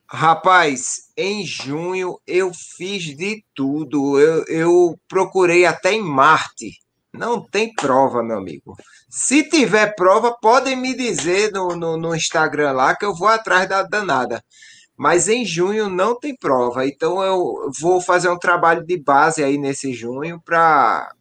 [0.08, 4.20] Rapaz, em junho eu fiz de tudo.
[4.20, 6.83] Eu, eu procurei até em Marte.
[7.14, 8.76] Não tem prova, meu amigo.
[9.08, 13.70] Se tiver prova, podem me dizer no, no, no Instagram lá que eu vou atrás
[13.70, 14.44] da danada.
[14.98, 16.88] Mas em junho não tem prova.
[16.88, 21.12] Então eu vou fazer um trabalho de base aí nesse junho para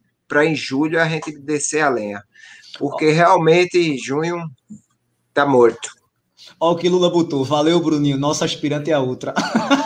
[0.43, 2.23] em julho a gente descer a lenha.
[2.79, 4.37] Porque realmente junho
[5.31, 5.89] tá morto.
[6.59, 7.43] Olha o que Lula botou.
[7.43, 8.17] Valeu, Bruninho.
[8.17, 9.33] Nosso aspirante é a outra.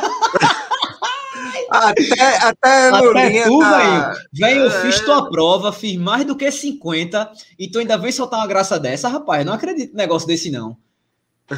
[1.78, 4.14] Até, até, até tu, tá...
[4.34, 4.60] velho.
[4.62, 4.82] eu é...
[4.82, 8.80] fiz tua prova, fiz mais do que 50, e tu ainda vem soltar uma graça
[8.80, 9.46] dessa, rapaz.
[9.46, 10.78] Não acredito no negócio desse, não.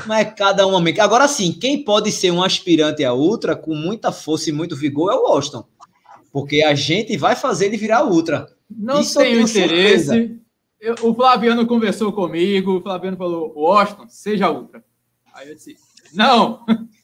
[0.05, 0.99] Mas é cada um momento.
[0.99, 5.11] Agora sim, quem pode ser um aspirante a ultra com muita força e muito vigor
[5.11, 5.65] é o Washington.
[6.32, 8.47] Porque a gente vai fazer ele virar ultra.
[8.70, 10.39] Não Isso tenho interesse.
[10.80, 14.84] Eu, o Flaviano conversou comigo, o Flaviano falou: Washington, seja ultra.
[15.34, 15.76] Aí eu disse:
[16.13, 16.63] Não,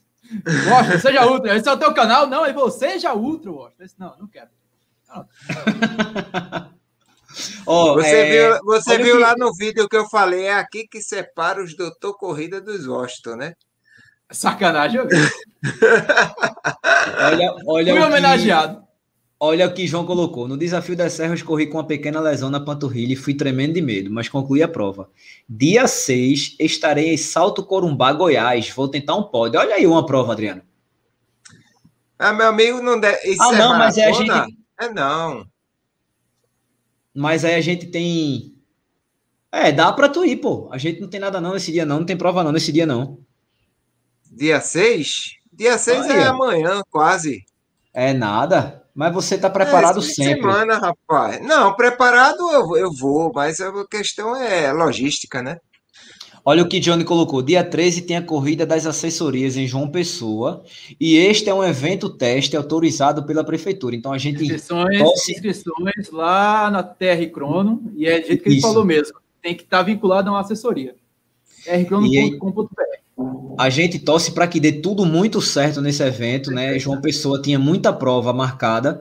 [0.68, 1.56] Washington, seja ultra.
[1.56, 2.26] Esse é o teu canal?
[2.26, 3.74] Não, ele falou: Seja ultra, Washington.
[3.78, 4.48] Eu disse, não, não quero.
[7.66, 8.30] Oh, você é...
[8.30, 9.22] viu, você viu que...
[9.22, 13.36] lá no vídeo que eu falei, é aqui que separa os doutor corrida dos Washington,
[13.36, 13.52] né?
[14.30, 15.00] Sacanagem.
[17.20, 18.80] olha, olha Fui homenageado.
[18.80, 18.85] Que,
[19.38, 20.48] olha o que João colocou.
[20.48, 23.82] No desafio das serras, corri com uma pequena lesão na panturrilha e fui tremendo de
[23.82, 25.10] medo, mas concluí a prova.
[25.48, 28.70] Dia 6, estarei em Salto Corumbá, Goiás.
[28.70, 29.60] Vou tentar um pódio.
[29.60, 30.62] Olha aí uma prova, Adriano.
[32.18, 33.28] Ah, meu amigo, não deve.
[33.28, 34.56] Isso ah, é não, mas é a gente.
[34.80, 35.46] É não.
[37.14, 38.54] Mas aí a gente tem.
[39.52, 40.68] É, dá pra tu ir, pô.
[40.72, 41.98] A gente não tem nada não nesse dia, não.
[41.98, 43.18] Não tem prova não nesse dia, não.
[44.30, 45.36] Dia 6?
[45.52, 47.44] Dia 6 é amanhã, quase.
[47.92, 48.85] É nada.
[48.96, 50.40] Mas você tá preparado é, sempre.
[50.40, 51.46] semana, rapaz.
[51.46, 55.58] Não, preparado eu, eu vou, mas a questão é logística, né?
[56.42, 57.42] Olha o que Johnny colocou.
[57.42, 60.64] Dia 13 tem a corrida das assessorias em João Pessoa.
[60.98, 63.94] E este é um evento teste autorizado pela prefeitura.
[63.94, 64.42] Então a gente.
[64.42, 65.32] Inscrições, torce...
[65.32, 67.82] inscrições lá na TR Crono.
[67.96, 68.66] E é do jeito que ele Isso.
[68.66, 69.18] falou mesmo.
[69.42, 70.94] Tem que estar vinculado a uma assessoria.
[71.64, 73.05] trcrono.com.br.
[73.58, 76.78] A gente torce para que dê tudo muito certo nesse evento, né?
[76.78, 79.00] João Pessoa tinha muita prova marcada,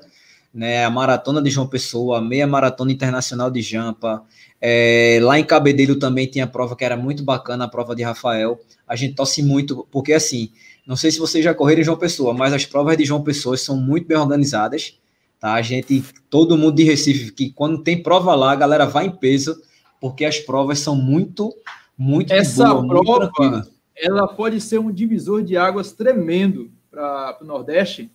[0.53, 0.86] né?
[0.86, 4.24] A maratona de João Pessoa, a meia maratona internacional de Jampa,
[4.61, 8.57] é, lá em Cabedelo também tinha prova que era muito bacana, a prova de Rafael.
[8.88, 10.49] A gente torce muito, porque assim,
[10.88, 13.57] não sei se vocês já correram em João Pessoa, mas as provas de João Pessoa
[13.57, 14.97] são muito bem organizadas.
[15.41, 15.53] Tá?
[15.55, 19.11] A gente, todo mundo de Recife, que quando tem prova lá, a galera vai em
[19.11, 19.61] peso,
[19.99, 21.53] porque as provas são muito,
[21.97, 27.45] muito Essa boa, prova, muito ela pode ser um divisor de águas tremendo para o
[27.45, 28.11] Nordeste,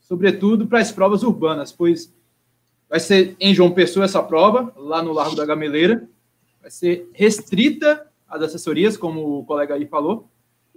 [0.00, 2.12] sobretudo para as provas urbanas, pois
[2.88, 6.08] Vai ser em João Pessoa essa prova, lá no Largo da Gameleira.
[6.60, 10.28] Vai ser restrita às assessorias, como o colega aí falou.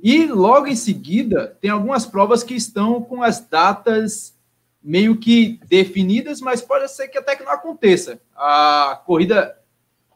[0.03, 4.35] E logo em seguida, tem algumas provas que estão com as datas
[4.83, 8.19] meio que definidas, mas pode ser que até que não aconteça.
[8.35, 9.57] A corrida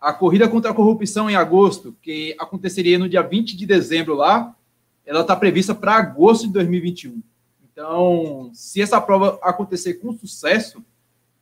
[0.06, 4.56] a corrida contra a corrupção em agosto, que aconteceria no dia 20 de dezembro lá,
[5.04, 7.24] ela está prevista para agosto de 2021.
[7.64, 10.86] Então, se essa prova acontecer com sucesso,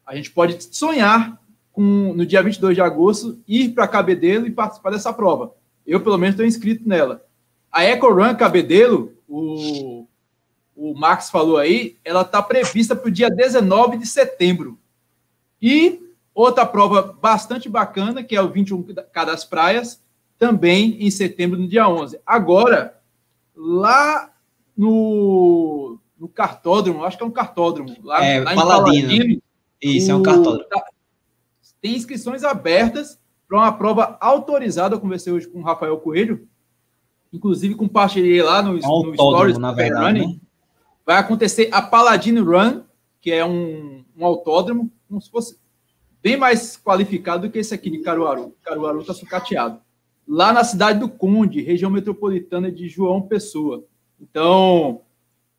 [0.05, 1.38] a gente pode sonhar
[1.74, 5.53] com, no dia 22 de agosto, ir para Cabedelo e participar dessa prova.
[5.86, 7.22] Eu, pelo menos, estou inscrito nela.
[7.70, 10.07] A Eco Run Cabedelo, o,
[10.74, 14.80] o Max falou aí, ela está prevista para o dia 19 de setembro.
[15.61, 16.03] E
[16.34, 20.01] outra prova bastante bacana, que é o 21K das Praias,
[20.38, 22.19] também em setembro, no dia 11.
[22.25, 22.99] Agora,
[23.55, 24.34] lá
[24.75, 29.07] no, no cartódromo, acho que é um cartódromo, lá, é, lá em Paladino.
[29.07, 29.43] Paladino
[29.81, 30.69] isso, é um cartódromo.
[30.69, 30.84] Tá,
[31.81, 34.95] tem inscrições abertas para uma prova autorizada.
[34.95, 36.47] Eu conversei hoje com o Rafael Coelho,
[37.31, 40.34] inclusive compartilhei lá no, no Stories na verdade, Running.
[40.34, 40.39] Né?
[41.05, 42.84] Vai acontecer a Paladino Run,
[43.19, 45.57] que é um, um autódromo, como se fosse
[46.24, 48.55] bem mais qualificado do que esse aqui de Caruaru.
[48.63, 49.82] Caruaru está sucateado.
[50.26, 53.84] Lá na cidade do Conde, região metropolitana de João Pessoa.
[54.21, 55.01] Então,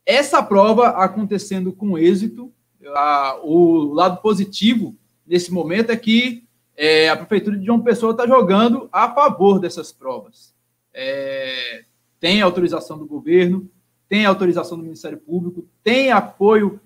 [0.06, 2.50] essa prova acontecendo com êxito,
[2.96, 4.96] a, o lado positivo
[5.26, 6.44] nesse momento é que
[6.74, 10.54] é, a Prefeitura de João Pessoa está jogando a favor dessas provas.
[10.94, 11.84] É,
[12.18, 13.70] tem autorização do governo,
[14.08, 16.80] tem autorização do Ministério Público, tem apoio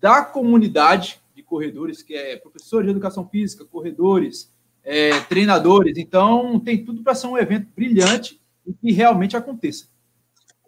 [0.00, 5.96] da comunidade de corredores, que é professores de educação física, corredores, é, treinadores.
[5.96, 9.86] Então, tem tudo para ser um evento brilhante e que realmente aconteça.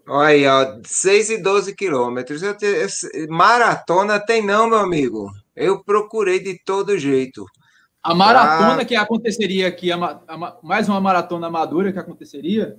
[0.08, 2.40] Olha aí, ó, 6 e 12 quilômetros.
[3.28, 5.30] Maratona tem não, meu amigo.
[5.54, 7.44] Eu procurei de todo jeito.
[8.02, 12.78] A maratona que aconteceria aqui, a, a, mais uma maratona amadora que aconteceria,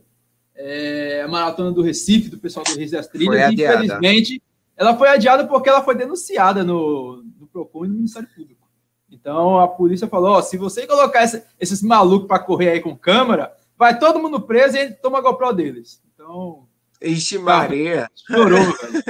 [0.55, 4.41] é a maratona do Recife, do pessoal do Reis das Trilhas, infelizmente,
[4.77, 7.25] ela foi adiada porque ela foi denunciada no
[7.65, 8.67] PROCON e no Ministério Público.
[9.09, 12.95] Então a polícia falou: ó, se você colocar esse, esses malucos para correr aí com
[12.95, 16.01] câmera, vai todo mundo preso e toma a GoPro deles.
[16.13, 16.67] Então.
[17.01, 18.09] Ixi, Maria.
[18.27, 19.03] Chorou, velho.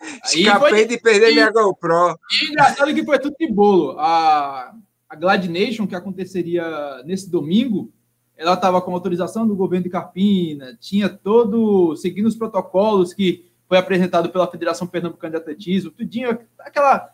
[0.24, 2.16] Escapei foi, de perder e, minha GoPro.
[2.30, 3.98] E engraçado que foi tudo de bolo.
[3.98, 4.72] A,
[5.08, 7.92] a Glad Nation, que aconteceria nesse domingo,
[8.36, 13.76] ela estava com autorização do governo de Carpina, tinha todo, seguindo os protocolos que foi
[13.76, 17.12] apresentado pela Federação Pernambucana de Atletismo, tudinho, aquela.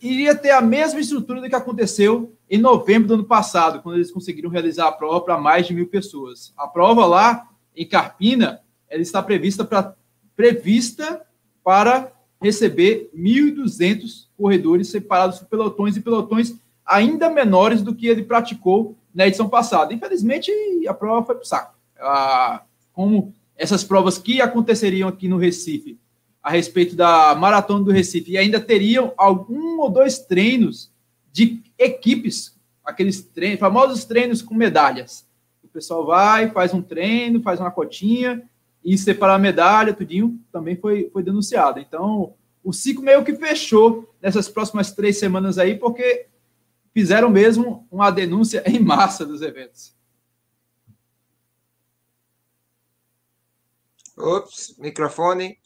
[0.00, 4.10] Iria ter a mesma estrutura do que aconteceu em novembro do ano passado, quando eles
[4.10, 6.54] conseguiram realizar a prova para mais de mil pessoas.
[6.56, 7.46] A prova lá
[7.76, 9.94] em Carpina, ela está prevista para
[10.34, 11.22] prevista
[11.62, 12.10] para
[12.40, 16.54] receber 1.200 corredores separados por pelotões e pelotões
[16.86, 19.92] ainda menores do que ele praticou na edição passada.
[19.92, 20.50] Infelizmente,
[20.88, 21.74] a prova foi para o saco.
[21.98, 22.62] Ah,
[22.92, 25.98] como essas provas que aconteceriam aqui no Recife,
[26.48, 30.90] a respeito da maratona do Recife, e ainda teriam algum ou dois treinos
[31.30, 35.28] de equipes, aqueles treinos, famosos treinos com medalhas.
[35.62, 38.42] O pessoal vai, faz um treino, faz uma cotinha
[38.82, 41.80] e separar a medalha, tudinho, também foi, foi denunciado.
[41.80, 42.32] Então,
[42.64, 46.28] o ciclo meio que fechou nessas próximas três semanas aí, porque
[46.94, 49.94] fizeram mesmo uma denúncia em massa dos eventos.
[54.16, 55.58] Ops, microfone.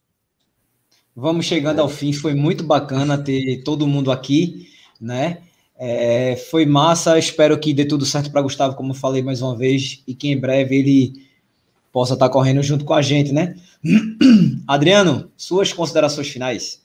[1.14, 4.68] Vamos chegando ao fim, foi muito bacana ter todo mundo aqui,
[5.00, 5.38] né?
[5.76, 10.02] É, foi massa, espero que dê tudo certo para Gustavo, como falei mais uma vez,
[10.06, 11.26] e que em breve ele
[11.92, 13.56] possa estar correndo junto com a gente, né?
[14.66, 16.80] Adriano, suas considerações finais.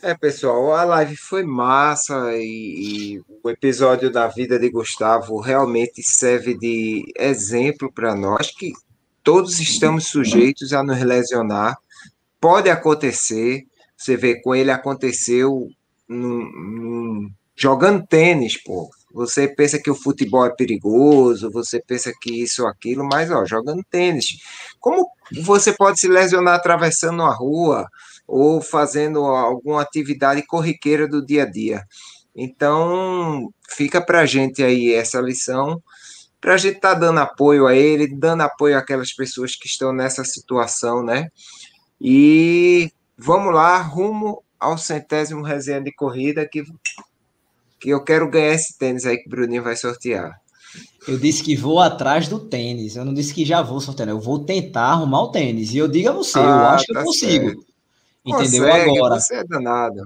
[0.00, 6.02] É, pessoal, a live foi massa e, e, o episódio da vida de Gustavo realmente
[6.04, 8.72] serve de exemplo para nós que
[9.24, 11.76] todos estamos sujeitos a nos lesionar.
[12.40, 13.64] Pode acontecer,
[13.96, 15.68] você vê, com ele aconteceu
[16.08, 18.88] num, num, jogando tênis, pô.
[19.12, 23.44] Você pensa que o futebol é perigoso, você pensa que isso ou aquilo, mas ó,
[23.44, 24.26] jogando tênis.
[24.78, 25.08] Como
[25.42, 27.88] você pode se lesionar atravessando a rua?
[28.28, 31.82] ou fazendo alguma atividade corriqueira do dia a dia.
[32.36, 35.82] Então, fica para a gente aí essa lição,
[36.38, 39.92] para a gente estar tá dando apoio a ele, dando apoio àquelas pessoas que estão
[39.92, 41.28] nessa situação, né?
[42.00, 46.64] E vamos lá, rumo ao centésimo resenha de corrida, que,
[47.80, 50.40] que eu quero ganhar esse tênis aí que o Bruninho vai sortear.
[51.06, 52.96] Eu disse que vou atrás do tênis.
[52.96, 54.08] Eu não disse que já vou sortear.
[54.08, 55.72] Eu vou tentar arrumar o tênis.
[55.72, 57.46] E eu digo a você, ah, eu acho que tá eu consigo.
[57.46, 57.66] Certo.
[58.24, 58.64] Entendeu?
[58.64, 59.20] Consegue, agora.
[59.20, 60.02] Você é danado.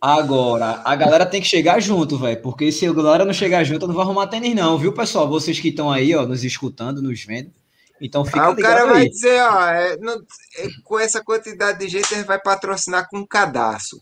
[0.00, 2.40] Agora, a galera tem que chegar junto, velho.
[2.40, 5.28] Porque se a galera não chegar junto, eu não vou arrumar tênis, não, viu, pessoal?
[5.28, 7.52] Vocês que estão aí, ó, nos escutando, nos vendo.
[8.00, 9.10] Então fica ah, o cara vai aí.
[9.10, 13.26] dizer, ó, é, não, é, com essa quantidade de gente, ele vai patrocinar com um
[13.26, 13.98] cadastro.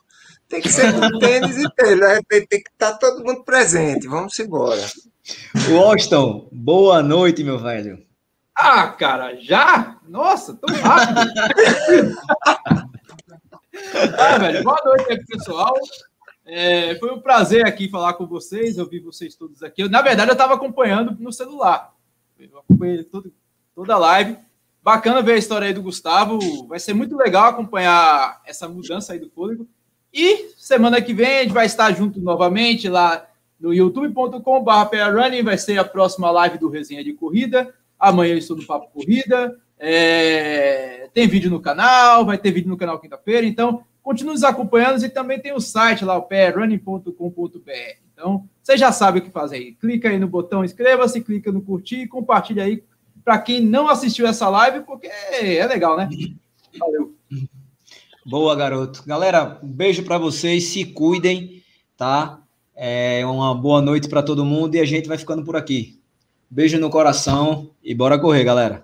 [0.48, 2.20] Tem que ser com tênis e tênis, né?
[2.28, 4.06] tem, tem, que estar tá todo mundo presente.
[4.06, 4.82] Vamos embora.
[5.68, 8.06] Washington, boa noite, meu velho.
[8.54, 9.98] Ah, cara, já?
[10.06, 11.32] Nossa, tão rápido.
[14.18, 15.72] Ah, velho, boa noite aí, pessoal.
[16.44, 19.82] É, foi um prazer aqui falar com vocês, eu vi vocês todos aqui.
[19.82, 21.94] Eu, na verdade, eu estava acompanhando no celular.
[22.38, 23.32] Eu acompanhei todo,
[23.78, 24.36] toda a live.
[24.82, 26.40] Bacana ver a história aí do Gustavo.
[26.66, 29.68] Vai ser muito legal acompanhar essa mudança aí do fôlego.
[30.12, 33.24] E semana que vem a gente vai estar junto novamente lá
[33.60, 37.72] no youtube.com.br vai ser a próxima live do Resenha de Corrida.
[37.96, 39.56] Amanhã eu estou no Papo Corrida.
[39.78, 45.04] É, tem vídeo no canal, vai ter vídeo no canal quinta-feira, então continue nos acompanhando
[45.04, 47.12] e também tem o site lá, o prunning.com.br.
[48.12, 49.72] Então, você já sabe o que fazer aí.
[49.74, 52.82] Clica aí no botão inscreva-se, clica no curtir e compartilha aí
[53.28, 56.08] para quem não assistiu essa live, porque é legal, né?
[56.78, 57.14] Valeu.
[58.24, 59.04] Boa, garoto.
[59.06, 61.62] Galera, um beijo para vocês, se cuidem,
[61.94, 62.40] tá?
[62.74, 66.00] É uma boa noite para todo mundo e a gente vai ficando por aqui.
[66.48, 68.82] Beijo no coração e bora correr, galera.